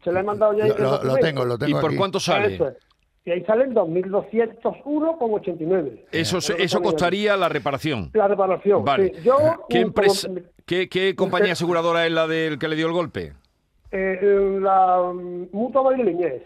Se 0.05 0.13
la 0.13 0.21
he 0.21 0.23
mandado 0.23 0.53
ya. 0.55 0.67
Lo, 0.69 1.03
lo- 1.03 1.17
tengo, 1.17 1.45
lo 1.45 1.55
¿Y 1.55 1.59
tengo 1.59 1.81
por 1.81 1.91
aquí. 1.91 1.99
cuánto 1.99 2.21
sale? 2.21 2.55
Eso 2.55 2.69
es. 2.69 2.77
Y 3.25 3.31
ahí 3.31 3.45
salen 3.45 3.75
2.201,89. 3.75 6.05
Eso, 6.13 6.39
Bueno, 6.47 6.65
eso 6.65 6.83
costaría 6.83 7.37
la 7.37 7.49
reparación. 7.49 8.11
La 8.15 8.29
reparación. 8.29 8.85
Vale. 8.85 9.13
sí. 9.15 9.23
Yo, 9.23 9.37
¿Qué, 9.69 9.81
empresa, 9.81 10.29
como- 10.29 10.41
qué, 10.67 10.89
qué 10.89 11.15
compañía 11.15 11.53
aseguradora 11.53 12.07
es 12.07 12.13
la 12.13 12.27
del 12.27 12.59
que 12.59 12.69
le 12.69 12.77
dio 12.77 12.87
el 12.87 12.93
golpe? 12.93 13.33
eh, 13.91 14.19
eh, 14.21 14.59
la 14.61 15.13
mm, 15.15 15.49
mutua 15.53 15.83
madrileña 15.83 16.27
es. 16.29 16.43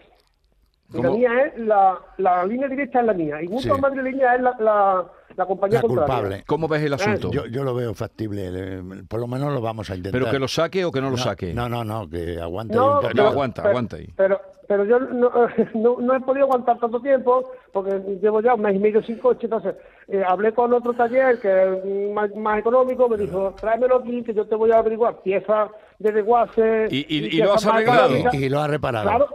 Y 0.93 1.01
La 1.01 1.09
mía 1.11 1.29
es, 1.45 1.57
la, 1.59 1.97
la 2.17 2.45
línea 2.45 2.67
directa 2.69 2.99
es 3.01 3.05
la 3.05 3.13
mía. 3.13 3.41
Y 3.41 3.47
mutua 3.47 3.75
Sí. 3.75 3.81
madrileña 3.81 4.35
es 4.35 4.41
la, 4.41 4.55
la, 4.59 5.05
la 5.35 5.45
compañía 5.45 5.77
La 5.77 5.81
contraria. 5.87 6.15
culpable. 6.15 6.43
¿Cómo 6.47 6.67
ves 6.67 6.83
el 6.83 6.93
asunto? 6.93 7.31
Yo, 7.31 7.45
yo 7.47 7.63
lo 7.63 7.73
veo 7.73 7.93
factible, 7.93 8.49
eh, 8.53 8.81
por 9.07 9.19
lo 9.19 9.27
menos 9.27 9.53
lo 9.53 9.61
vamos 9.61 9.89
a 9.89 9.95
intentar. 9.95 10.19
¿Pero 10.21 10.31
que 10.31 10.39
lo 10.39 10.47
saque 10.47 10.85
o 10.85 10.91
que 10.91 11.01
no 11.01 11.09
lo 11.09 11.17
saque? 11.17 11.53
No, 11.53 11.67
no, 11.69 11.83
no, 11.83 12.09
que 12.09 12.39
aguante. 12.39 12.75
No, 12.75 12.85
un 12.99 13.03
No, 13.03 13.09
pero- 13.09 13.27
aguanta, 13.27 13.61
pero- 13.61 13.69
aguanta 13.71 13.95
ahí. 13.97 14.07
Pero, 14.15 14.41
pero 14.67 14.85
yo 14.85 14.99
no, 14.99 15.31
no, 15.75 15.97
no 15.99 16.15
he 16.15 16.19
podido 16.21 16.45
aguantar 16.45 16.77
tanto 16.79 16.99
tiempo 16.99 17.43
porque 17.71 17.99
llevo 18.21 18.41
ya 18.41 18.53
un 18.53 18.61
mes 18.61 18.75
y 18.75 18.79
medio 18.79 19.01
sin 19.03 19.17
coche. 19.17 19.45
Entonces, 19.45 19.75
eh, 20.07 20.23
hablé 20.25 20.51
con 20.53 20.71
otro 20.73 20.93
taller 20.93 21.39
que 21.39 21.49
es 21.49 22.11
más, 22.13 22.33
más 22.35 22.59
económico. 22.59 23.07
Me 23.09 23.17
dijo, 23.17 23.53
tráemelo 23.59 23.97
aquí 23.97 24.23
que 24.23 24.33
yo 24.33 24.45
te 24.45 24.55
voy 24.55 24.71
a 24.71 24.77
averiguar 24.79 25.21
piezas 25.21 25.69
de 25.99 26.11
desguace. 26.11 26.87
¿Y- 26.91 27.05
y- 27.07 27.25
y 27.25 27.29
piezas 27.29 27.47
lo 27.47 27.53
has 27.53 27.65
arreglado? 27.65 28.15
Y, 28.33 28.37
y 28.37 28.49
lo 28.49 28.59
ha 28.61 28.67
reparado. 28.67 29.09
Claro. 29.09 29.27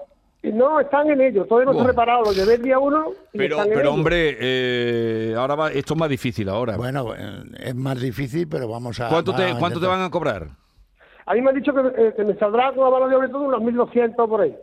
No, 0.43 0.79
están 0.81 1.11
en 1.11 1.21
ello. 1.21 1.45
Todavía 1.47 1.67
no 1.67 1.73
Buah. 1.73 1.83
está 1.83 1.93
reparado. 1.93 2.25
Lo 2.25 2.33
llevé 2.33 2.55
el 2.55 2.63
día 2.63 2.79
uno 2.79 3.11
y 3.33 3.39
Pero, 3.39 3.57
están 3.57 3.69
en 3.69 3.75
pero 3.75 3.89
ello. 3.89 3.95
hombre, 3.95 4.37
eh, 4.41 5.35
ahora 5.37 5.55
va, 5.57 5.71
esto 5.73 5.95
es 5.95 6.01
más 6.01 6.09
difícil 6.09 6.49
ahora. 6.49 6.77
Bueno, 6.77 7.13
eh, 7.15 7.43
es 7.59 7.75
más 7.75 8.01
difícil, 8.01 8.49
pero 8.49 8.69
vamos 8.69 9.01
a. 9.01 9.09
¿Cuánto 9.09 9.35
te, 9.35 9.55
¿Cuánto 9.59 9.81
te 9.81 9.87
van 9.87 10.03
a 10.03 10.11
cobrar? 10.11 10.47
A 11.27 11.35
mí 11.35 11.43
me 11.43 11.51
han 11.51 11.57
dicho 11.57 11.75
que, 11.75 11.81
eh, 12.03 12.15
que 12.17 12.25
me 12.25 12.35
saldrá 12.37 12.73
con 12.73 12.85
la 12.85 12.99
mano 12.99 13.19
de 13.21 13.29
todo 13.29 13.43
unos 13.43 13.61
1.200 13.61 14.29
por 14.29 14.41
ahí. 14.41 14.57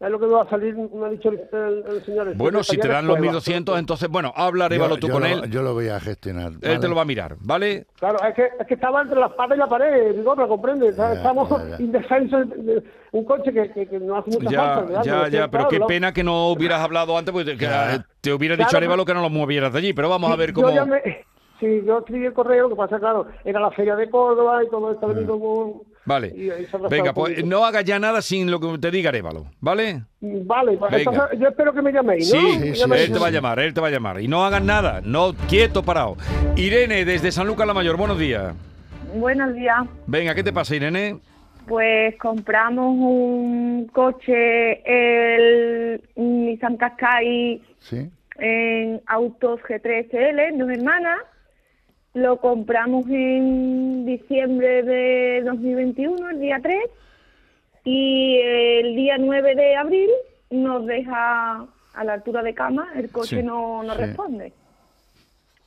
Es 0.00 0.10
lo 0.10 0.18
que 0.18 0.26
va 0.26 0.42
a 0.42 0.50
salir, 0.50 0.74
me 0.76 1.06
ha 1.06 1.08
dicho 1.08 1.28
el, 1.28 1.40
el- 1.52 1.84
el 1.86 2.04
señor. 2.04 2.26
este, 2.26 2.36
Bueno, 2.38 2.58
el 2.58 2.64
si 2.64 2.76
te 2.76 2.88
dan 2.88 3.06
los 3.06 3.16
Cueva. 3.16 3.34
1.200, 3.34 3.78
entonces, 3.78 4.08
bueno, 4.08 4.32
habla 4.34 4.64
Arévalo 4.64 4.96
tú 4.96 5.06
yo 5.06 5.12
con 5.14 5.22
lo- 5.22 5.28
él. 5.28 5.50
Yo 5.50 5.62
lo 5.62 5.72
voy 5.72 5.88
a 5.88 6.00
gestionar. 6.00 6.50
Él 6.52 6.60
te 6.60 6.68
¿vale? 6.74 6.88
lo 6.88 6.94
va 6.96 7.02
a 7.02 7.04
mirar, 7.04 7.36
¿vale? 7.40 7.86
Claro, 8.00 8.18
es 8.28 8.34
que, 8.34 8.48
es 8.58 8.66
que 8.66 8.74
estaba 8.74 9.02
entre 9.02 9.20
la 9.20 9.26
espada 9.26 9.54
y 9.54 9.58
la 9.58 9.68
pared, 9.68 10.14
Vigorra, 10.16 10.48
comprende. 10.48 10.92
Ya, 10.96 11.12
Estamos 11.12 11.48
indefensos. 11.78 12.48
de- 12.50 12.82
Un 13.12 13.24
coche 13.24 13.52
que, 13.52 13.70
que, 13.70 13.86
que 13.86 14.00
no 14.00 14.16
hace 14.16 14.30
mucha 14.32 14.50
Ya, 14.50 14.58
falta. 14.60 14.80
¿verdad? 14.82 15.02
ya, 15.04 15.28
ya, 15.28 15.48
pero 15.48 15.68
qué 15.68 15.78
pena 15.80 16.12
que 16.12 16.24
no 16.24 16.48
hubieras 16.48 16.80
hablado 16.80 17.16
antes, 17.16 17.32
porque 17.32 17.56
que, 17.56 17.68
te 18.20 18.32
hubiera 18.32 18.56
dicho 18.56 18.68
Claro, 18.70 18.78
Arévalo 18.78 19.04
que 19.04 19.14
no 19.14 19.22
lo 19.22 19.30
movieras 19.30 19.72
de 19.72 19.78
allí, 19.78 19.92
pero 19.92 20.08
vamos 20.08 20.32
a 20.32 20.36
ver 20.36 20.48
Yo 20.52 20.54
cómo... 20.54 20.68
sí, 21.60 21.82
yo 21.86 21.98
escribí 21.98 22.26
el 22.26 22.32
correo, 22.32 22.64
lo 22.64 22.70
que 22.70 22.76
pasa, 22.76 22.98
claro, 22.98 23.26
era 23.44 23.60
la 23.60 23.70
feria 23.70 23.96
de 23.96 24.08
Córdoba 24.10 24.62
y 24.64 24.68
todo 24.70 24.92
esto 24.92 25.06
ha 25.06 25.12
venido 25.12 25.38
con... 25.38 25.94
Vale. 26.06 26.28
y 26.36 26.48
Venga, 26.90 27.14
pues 27.14 27.32
poquito. 27.32 27.46
no 27.46 27.64
hagas 27.64 27.82
ya 27.84 27.98
nada 27.98 28.20
sin 28.20 28.50
lo 28.50 28.60
que 28.60 28.76
te 28.78 28.90
diga 28.90 29.08
Arévalo, 29.08 29.46
¿vale? 29.60 30.02
Vale, 30.20 30.76
pues 30.76 30.90
Venga. 30.92 31.10
entonces 31.10 31.38
yo 31.40 31.48
espero 31.48 31.72
que 31.72 31.80
me 31.80 31.92
llaméis, 31.92 32.32
¿no? 32.34 32.40
Sí, 32.40 32.72
él 32.92 33.12
te 33.12 33.18
va 33.18 33.28
a 33.28 33.30
llamar, 33.30 33.58
él 33.60 33.72
te 33.72 33.80
va 33.80 33.88
a 33.88 33.90
llamar. 33.90 34.20
Y 34.20 34.28
no 34.28 34.44
hagas 34.44 34.62
nada, 34.62 35.00
no, 35.02 35.32
quieto, 35.48 35.82
parado. 35.82 36.16
Irene, 36.56 37.04
desde 37.06 37.32
San 37.32 37.46
Lucas 37.46 37.66
la 37.66 37.72
Mayor, 37.72 37.96
buenos 37.96 38.18
días. 38.18 38.54
Buenos 39.14 39.54
días. 39.54 39.78
Venga, 40.06 40.34
¿qué 40.34 40.42
te 40.42 40.52
pasa, 40.52 40.76
Irene? 40.76 41.18
Pues 41.66 42.14
compramos 42.18 42.84
un 42.98 43.88
coche, 43.90 44.82
el 44.84 46.02
Nissan 46.16 46.76
Qashqai 46.76 47.62
Sí. 47.78 48.10
en 48.38 49.00
Autos 49.06 49.60
G3L, 49.62 50.58
dos 50.58 50.68
hermanas. 50.70 51.20
Lo 52.14 52.36
compramos 52.38 53.06
en 53.08 54.06
diciembre 54.06 54.82
de 54.84 55.42
2021, 55.44 56.30
el 56.30 56.40
día 56.40 56.58
3. 56.62 56.78
Y 57.84 58.38
el 58.40 58.94
día 58.96 59.16
9 59.18 59.54
de 59.54 59.76
abril 59.76 60.10
nos 60.50 60.86
deja 60.86 61.66
a 61.94 62.04
la 62.04 62.12
altura 62.14 62.42
de 62.42 62.54
cama, 62.54 62.88
el 62.96 63.10
coche 63.10 63.36
Sí, 63.38 63.42
no, 63.42 63.82
no 63.82 63.94
sí. 63.94 64.00
responde. 64.00 64.52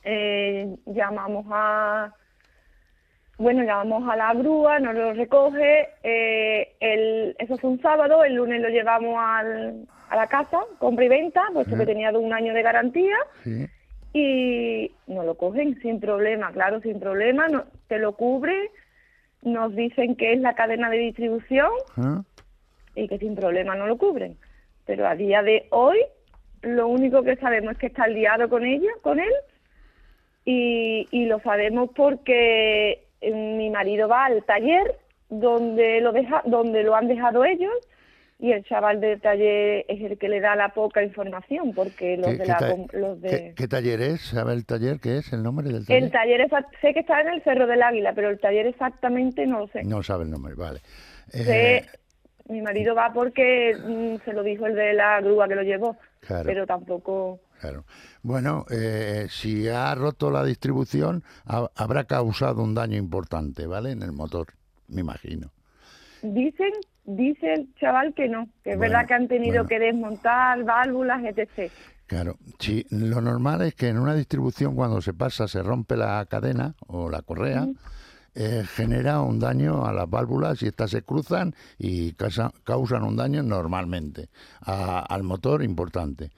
Eh, 0.04 0.74
llamamos 0.86 1.46
a 1.50 2.12
bueno, 3.38 3.62
llamamos 3.62 4.08
a 4.10 4.16
la 4.16 4.34
grúa, 4.34 4.80
nos 4.80 4.94
lo 4.96 5.12
recoge, 5.12 5.90
eh, 6.02 6.74
el, 6.80 7.36
eso 7.38 7.56
fue 7.56 7.70
un 7.70 7.80
sábado, 7.80 8.24
el 8.24 8.34
lunes 8.34 8.60
lo 8.60 8.68
llevamos 8.68 9.14
al, 9.16 9.86
a 10.10 10.16
la 10.16 10.26
casa, 10.26 10.58
compra 10.80 11.04
y 11.04 11.08
venta, 11.08 11.44
puesto 11.52 11.76
que 11.76 11.86
tenía 11.86 12.10
un 12.10 12.32
año 12.32 12.52
de 12.52 12.62
garantía, 12.62 13.14
Sí. 13.44 13.64
Y 14.12 14.92
nos 15.06 15.24
lo 15.26 15.34
cogen 15.36 15.80
sin 15.80 16.00
problema, 16.00 16.52
claro, 16.52 16.80
sin 16.80 16.98
problema, 16.98 17.48
no, 17.48 17.64
te 17.88 17.98
lo 17.98 18.12
cubre, 18.12 18.70
nos 19.42 19.74
dicen 19.74 20.16
que 20.16 20.32
es 20.32 20.40
la 20.40 20.54
cadena 20.54 20.90
de 20.90 20.98
distribución 20.98 21.70
¿Ah? 21.96 22.22
y 22.94 23.08
que 23.08 23.18
sin 23.18 23.34
problema 23.34 23.74
no 23.74 23.86
lo 23.86 23.98
cubren. 23.98 24.36
Pero 24.86 25.06
a 25.06 25.14
día 25.14 25.42
de 25.42 25.66
hoy, 25.70 25.98
lo 26.62 26.88
único 26.88 27.22
que 27.22 27.36
sabemos 27.36 27.72
es 27.72 27.78
que 27.78 27.86
está 27.88 28.06
liado 28.08 28.48
con 28.48 28.64
ella, 28.64 28.90
con 29.02 29.20
él, 29.20 29.32
y, 30.44 31.06
y 31.10 31.26
lo 31.26 31.40
sabemos 31.40 31.90
porque 31.94 33.04
eh, 33.20 33.30
mi 33.32 33.68
marido 33.70 34.08
va 34.08 34.24
al 34.24 34.42
taller 34.44 34.96
donde 35.28 36.00
lo 36.00 36.12
deja, 36.12 36.42
donde 36.46 36.82
lo 36.82 36.94
han 36.94 37.06
dejado 37.06 37.44
ellos 37.44 37.72
y 38.40 38.52
el 38.52 38.64
chaval 38.64 39.00
del 39.00 39.20
taller 39.20 39.84
es 39.88 40.00
el 40.00 40.16
que 40.18 40.28
le 40.28 40.40
da 40.40 40.54
la 40.54 40.68
poca 40.72 41.02
información 41.02 41.74
porque 41.74 42.16
los 42.16 42.30
¿Qué, 42.30 42.36
de 42.38 42.46
la 42.46 42.76
los 42.92 43.20
de 43.20 43.28
qué- 43.30 43.52
qué 43.56 43.68
taller 43.68 44.00
es? 44.00 44.20
¿Sabe 44.20 44.52
el 44.52 44.64
taller 44.64 45.00
qué 45.00 45.18
es? 45.18 45.32
¿El 45.32 45.42
nombre 45.42 45.68
del 45.68 45.84
taller? 45.86 46.04
el 46.04 46.10
taller 46.10 46.48
sé 46.80 46.94
que 46.94 47.00
está 47.00 47.20
en 47.20 47.28
el 47.28 47.42
Cerro 47.42 47.66
del 47.66 47.82
Águila 47.82 48.12
pero 48.14 48.30
el 48.30 48.38
taller 48.38 48.66
exactamente 48.66 49.46
no 49.46 49.60
lo 49.60 49.68
sé 49.68 49.82
No 49.84 50.02
sabe 50.02 50.24
el 50.24 50.30
nombre, 50.30 50.54
vale. 50.54 50.80
Sé- 51.28 51.76
Eh, 51.78 51.86
mi 52.48 52.62
marido 52.62 52.94
va 52.94 53.12
porque 53.12 53.76
mm, 53.76 54.24
se 54.24 54.32
lo 54.32 54.42
dijo 54.42 54.66
el 54.66 54.74
de 54.74 54.94
la 54.94 55.20
grúa 55.20 55.48
que 55.48 55.54
lo 55.56 55.62
llevó 55.62 55.96
Claro. 56.20 56.44
pero 56.46 56.66
tampoco 56.66 57.40
Claro. 57.60 57.84
Bueno, 58.22 58.66
eh, 58.70 59.26
si 59.28 59.68
ha 59.68 59.92
roto 59.96 60.30
la 60.30 60.44
distribución, 60.44 61.24
ha- 61.44 61.68
habrá 61.74 62.04
causado 62.04 62.62
un 62.62 62.72
daño 62.72 62.96
importante, 62.96 63.66
¿vale? 63.66 63.90
En 63.90 64.02
el 64.04 64.12
motor, 64.12 64.46
me 64.86 65.00
imagino. 65.00 65.50
Dicen, 66.22 66.70
dice 67.08 67.54
el 67.54 67.74
chaval 67.76 68.12
que 68.14 68.28
no, 68.28 68.48
que 68.62 68.72
es 68.72 68.76
Bueno, 68.78 68.92
verdad 68.92 69.08
que 69.08 69.14
han 69.14 69.28
tenido 69.28 69.64
bueno. 69.64 69.68
que 69.68 69.78
desmontar 69.78 70.62
válvulas, 70.64 71.24
etc. 71.24 71.72
Claro, 72.06 72.36
sí, 72.58 72.86
lo 72.90 73.20
normal 73.20 73.62
es 73.62 73.74
que 73.74 73.88
en 73.88 73.98
una 73.98 74.14
distribución 74.14 74.74
cuando 74.74 75.00
se 75.00 75.14
pasa 75.14 75.48
se 75.48 75.62
rompe 75.62 75.96
la 75.96 76.24
cadena 76.26 76.74
o 76.86 77.08
la 77.10 77.22
correa, 77.22 77.66
eh, 78.34 78.62
genera 78.74 79.20
un 79.20 79.38
daño 79.40 79.86
a 79.86 79.92
las 79.92 80.08
válvulas 80.08 80.62
y 80.62 80.66
estas 80.68 80.90
se 80.90 81.02
cruzan 81.02 81.54
y 81.78 82.12
causa- 82.12 82.52
causan 82.64 83.02
un 83.02 83.16
daño 83.16 83.42
normalmente 83.42 84.28
a- 84.60 85.00
al 85.00 85.22
motor 85.22 85.62
importante. 85.62 86.30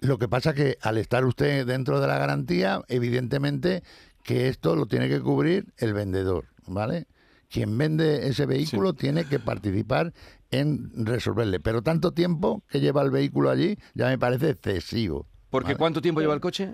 Lo 0.00 0.18
que 0.18 0.26
pasa 0.28 0.52
que 0.52 0.78
al 0.82 0.98
estar 0.98 1.24
usted 1.24 1.64
dentro 1.66 2.00
de 2.00 2.06
la 2.08 2.18
garantía, 2.18 2.80
evidentemente 2.88 3.82
que 4.24 4.48
esto 4.48 4.74
lo 4.74 4.86
tiene 4.86 5.08
que 5.08 5.20
cubrir 5.20 5.66
el 5.78 5.92
vendedor, 5.94 6.46
¿vale? 6.66 7.06
Quien 7.52 7.76
vende 7.76 8.28
ese 8.28 8.46
vehículo 8.46 8.94
tiene 8.94 9.26
que 9.26 9.38
participar 9.38 10.12
en 10.50 10.90
resolverle. 11.04 11.60
Pero 11.60 11.82
tanto 11.82 12.12
tiempo 12.12 12.62
que 12.68 12.80
lleva 12.80 13.02
el 13.02 13.10
vehículo 13.10 13.50
allí 13.50 13.76
ya 13.94 14.08
me 14.08 14.18
parece 14.18 14.50
excesivo. 14.50 15.26
Porque 15.50 15.68
Vale. 15.72 15.76
¿cuánto 15.78 16.00
tiempo 16.00 16.20
lleva 16.22 16.32
el 16.34 16.40
coche? 16.40 16.72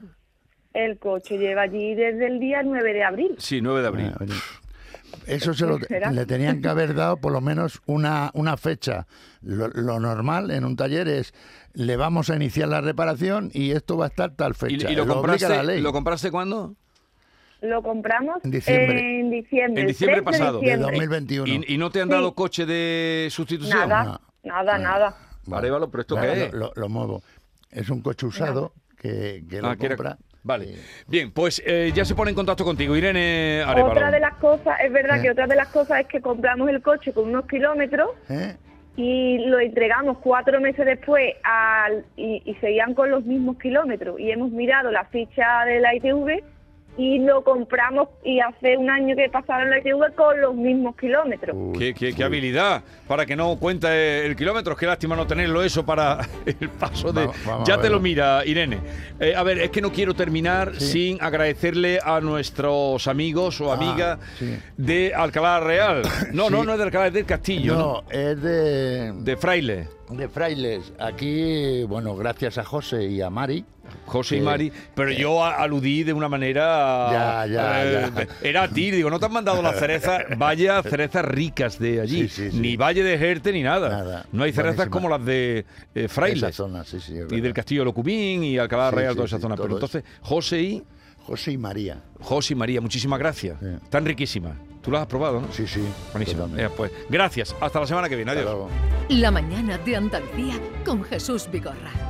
El 0.72 0.98
coche 0.98 1.36
lleva 1.36 1.62
allí 1.62 1.94
desde 1.96 2.26
el 2.28 2.38
día 2.38 2.62
9 2.62 2.92
de 2.92 3.02
abril. 3.02 3.34
Sí, 3.38 3.60
9 3.60 3.80
de 3.80 3.86
abril. 3.88 4.12
Ah, 4.20 4.24
Eso 5.26 5.52
se 5.54 5.66
lo, 5.66 5.78
le 6.12 6.26
tenían 6.26 6.62
que 6.62 6.68
haber 6.68 6.94
dado 6.94 7.16
por 7.16 7.32
lo 7.32 7.40
menos 7.40 7.80
una, 7.86 8.30
una 8.34 8.56
fecha. 8.56 9.06
Lo, 9.42 9.66
lo 9.68 9.98
normal 9.98 10.50
en 10.52 10.64
un 10.64 10.76
taller 10.76 11.08
es 11.08 11.34
le 11.72 11.96
vamos 11.96 12.30
a 12.30 12.36
iniciar 12.36 12.68
la 12.68 12.80
reparación 12.80 13.50
y 13.52 13.72
esto 13.72 13.96
va 13.96 14.04
a 14.04 14.08
estar 14.08 14.30
tal 14.36 14.52
¿Y, 14.52 14.54
fecha. 14.54 14.90
y 14.92 14.94
lo, 14.94 15.06
compraste, 15.08 15.48
la 15.48 15.62
ley. 15.64 15.80
lo 15.80 15.92
compraste 15.92 16.30
cuándo? 16.30 16.76
Lo 17.60 17.82
compramos 17.82 18.36
En 18.44 18.50
diciembre. 18.52 19.20
en 19.20 19.30
diciembre. 19.30 19.80
En 19.82 19.88
diciembre 19.88 20.22
3 20.22 20.24
de 20.24 20.38
pasado. 20.38 20.60
De 20.60 20.66
diciembre. 20.66 20.90
2021. 20.92 21.46
¿Y, 21.66 21.74
y 21.74 21.78
no 21.78 21.90
te 21.90 22.00
han 22.00 22.08
Sí. 22.08 22.14
dado 22.14 22.34
coche 22.34 22.66
de 22.66 23.28
sustitución? 23.30 23.88
Nada, 23.88 24.04
No. 24.04 24.20
nada, 24.54 24.78
nada. 24.78 25.16
Vale. 25.46 25.58
Arévalo, 25.66 25.90
¿pero 25.90 26.00
esto 26.02 26.14
Vale, 26.16 26.34
qué 26.34 26.44
es? 26.44 26.52
Lo, 26.52 26.88
muevo. 26.88 27.22
Es 27.70 27.90
un 27.90 28.00
coche 28.02 28.26
usado 28.26 28.72
que, 28.96 29.42
que 29.48 29.60
lo 29.60 29.68
Ah, 29.68 29.76
era- 29.80 29.88
compra. 29.96 30.18
Vale. 30.44 30.76
Bien, 31.08 31.32
pues 31.32 31.60
eh, 31.66 31.90
ya 31.94 32.04
se 32.04 32.14
pone 32.14 32.30
en 32.30 32.34
contacto 32.36 32.64
contigo, 32.64 32.96
Irene 32.96 33.62
Arévalo. 33.66 33.92
Otra 33.92 34.10
de 34.10 34.20
las 34.20 34.34
cosas, 34.36 34.78
es 34.82 34.92
verdad 34.92 35.18
Eh. 35.18 35.22
que 35.22 35.30
otra 35.32 35.46
de 35.46 35.56
las 35.56 35.68
cosas 35.68 36.00
es 36.00 36.06
que 36.06 36.20
compramos 36.20 36.68
el 36.70 36.80
coche 36.80 37.12
con 37.12 37.28
unos 37.28 37.46
kilómetros 37.46 38.10
¿eh? 38.30 38.56
y 38.96 39.38
lo 39.46 39.58
entregamos 39.58 40.18
cuatro 40.18 40.60
meses 40.60 40.86
después 40.86 41.34
al, 41.42 42.04
y, 42.16 42.40
y 42.46 42.54
seguían 42.56 42.94
con 42.94 43.10
los 43.10 43.24
mismos 43.24 43.58
kilómetros. 43.58 44.18
Y 44.20 44.30
hemos 44.30 44.50
mirado 44.50 44.90
la 44.90 45.04
ficha 45.06 45.64
de 45.66 45.80
la 45.80 45.94
ITV 45.96 46.42
y 46.98 47.20
lo 47.20 47.42
compramos 47.44 48.08
y 48.24 48.40
hace 48.40 48.76
un 48.76 48.90
año 48.90 49.14
que 49.16 49.28
pasaron 49.30 49.70
la 49.70 49.78
ITV 49.78 50.14
con 50.16 50.40
los 50.40 50.54
mismos 50.54 50.96
kilómetros. 50.96 51.56
Uy, 51.58 51.94
Qué, 51.94 52.12
qué- 52.12 52.24
habilidad 52.24 52.82
para 53.06 53.24
que 53.24 53.36
no 53.36 53.56
cuente 53.58 54.26
el 54.26 54.34
kilómetro. 54.36 54.74
Qué 54.76 54.84
lástima 54.84 55.14
no 55.16 55.26
tenerlo 55.26 55.62
eso 55.62 55.86
para 55.86 56.18
el 56.46 56.68
paso 56.68 57.12
de. 57.12 57.30
Vamos 57.46 57.66
ya 57.68 57.80
te 57.80 57.88
lo 57.88 58.00
mira, 58.00 58.44
Irene. 58.44 58.78
Eh, 59.20 59.34
a 59.34 59.42
ver, 59.44 59.58
es 59.60 59.70
que 59.70 59.80
no 59.80 59.92
quiero 59.92 60.12
terminar 60.14 60.74
Sí. 60.74 61.14
sin 61.14 61.22
agradecerle 61.22 62.00
a 62.04 62.20
nuestros 62.20 63.06
amigos 63.06 63.60
o 63.60 63.70
Ah, 63.72 63.76
amigas 63.76 64.18
sí. 64.38 64.58
de 64.76 65.14
Alcalá 65.14 65.60
Real. 65.60 66.02
No, 66.32 66.50
no, 66.50 66.64
no 66.64 66.72
es 66.72 66.78
de 66.78 66.84
Alcalá, 66.84 67.06
es 67.06 67.12
del 67.12 67.24
Castillo. 67.26 67.74
¿no? 67.74 67.78
No, 67.78 68.04
es 68.10 68.42
de, 68.42 69.12
De 69.12 69.36
Fraile. 69.36 69.86
de 70.10 70.28
Frailes. 70.28 70.92
Aquí, 70.98 71.84
bueno, 71.84 72.16
gracias 72.16 72.58
a 72.58 72.64
José 72.64 73.04
y 73.04 73.20
a 73.22 73.30
Mari. 73.30 73.64
José 74.06 74.36
y 74.36 74.40
Mari, 74.40 74.72
pero 74.94 75.10
yo 75.12 75.44
aludí 75.44 76.02
de 76.04 76.12
una 76.12 76.28
manera. 76.28 77.08
Ya, 77.10 77.46
ya, 77.46 77.84
eh, 77.84 78.10
ya. 78.14 78.48
Era 78.48 78.62
a 78.64 78.68
ti, 78.68 78.90
digo, 78.90 79.10
no 79.10 79.18
te 79.18 79.26
han 79.26 79.32
mandado 79.32 79.62
las 79.62 79.78
cerezas, 79.78 80.22
vaya 80.38 80.82
cerezas 80.82 81.24
ricas 81.24 81.78
de 81.78 82.00
allí, 82.00 82.28
Sí, 82.28 82.44
sí, 82.44 82.50
sí. 82.52 82.58
ni 82.58 82.76
Valle 82.76 83.02
de 83.02 83.18
Jerte 83.18 83.52
ni 83.52 83.62
nada. 83.62 83.88
Nada. 83.88 84.26
No 84.32 84.44
hay 84.44 84.52
cerezas 84.52 84.76
Buenísima. 84.76 84.90
como 84.96 85.08
las 85.08 85.24
de 85.24 85.64
eh, 85.94 86.08
Frailes 86.08 86.42
Esa 86.42 86.52
zona, 86.52 86.84
sí, 86.84 87.00
sí. 87.00 87.16
es 87.18 87.32
y 87.32 87.40
del 87.40 87.52
Castillo 87.52 87.82
de 87.82 87.86
Locubín 87.86 88.44
y 88.44 88.58
Alcalá 88.58 88.90
Sí, 88.90 88.96
Real, 88.96 89.10
sí, 89.12 89.16
toda 89.16 89.26
esa 89.26 89.36
sí, 89.36 89.42
zona. 89.42 89.56
Pero 89.56 89.74
entonces, 89.74 90.04
José 90.22 90.60
y. 90.62 90.82
José 91.26 91.52
y 91.52 91.58
María. 91.58 92.00
José 92.20 92.54
y 92.54 92.56
María, 92.56 92.80
muchísimas 92.80 93.18
gracias. 93.18 93.58
Sí. 93.60 93.66
Están 93.82 94.06
riquísimas. 94.06 94.56
Tú 94.80 94.90
las 94.90 95.02
has 95.02 95.06
probado, 95.08 95.40
¿no? 95.42 95.52
Sí, 95.52 95.66
sí. 95.66 95.82
Buenísimo. 96.12 96.48
Eh, 96.56 96.70
pues 96.74 96.90
gracias. 97.10 97.54
Hasta 97.60 97.80
la 97.80 97.86
semana 97.86 98.08
que 98.08 98.16
viene. 98.16 98.30
Adiós. 98.30 98.70
La 99.10 99.30
mañana 99.30 99.76
de 99.76 99.96
Andalucía 99.96 100.54
con 100.86 101.04
Jesús 101.04 101.46
Vigorra. 101.52 102.07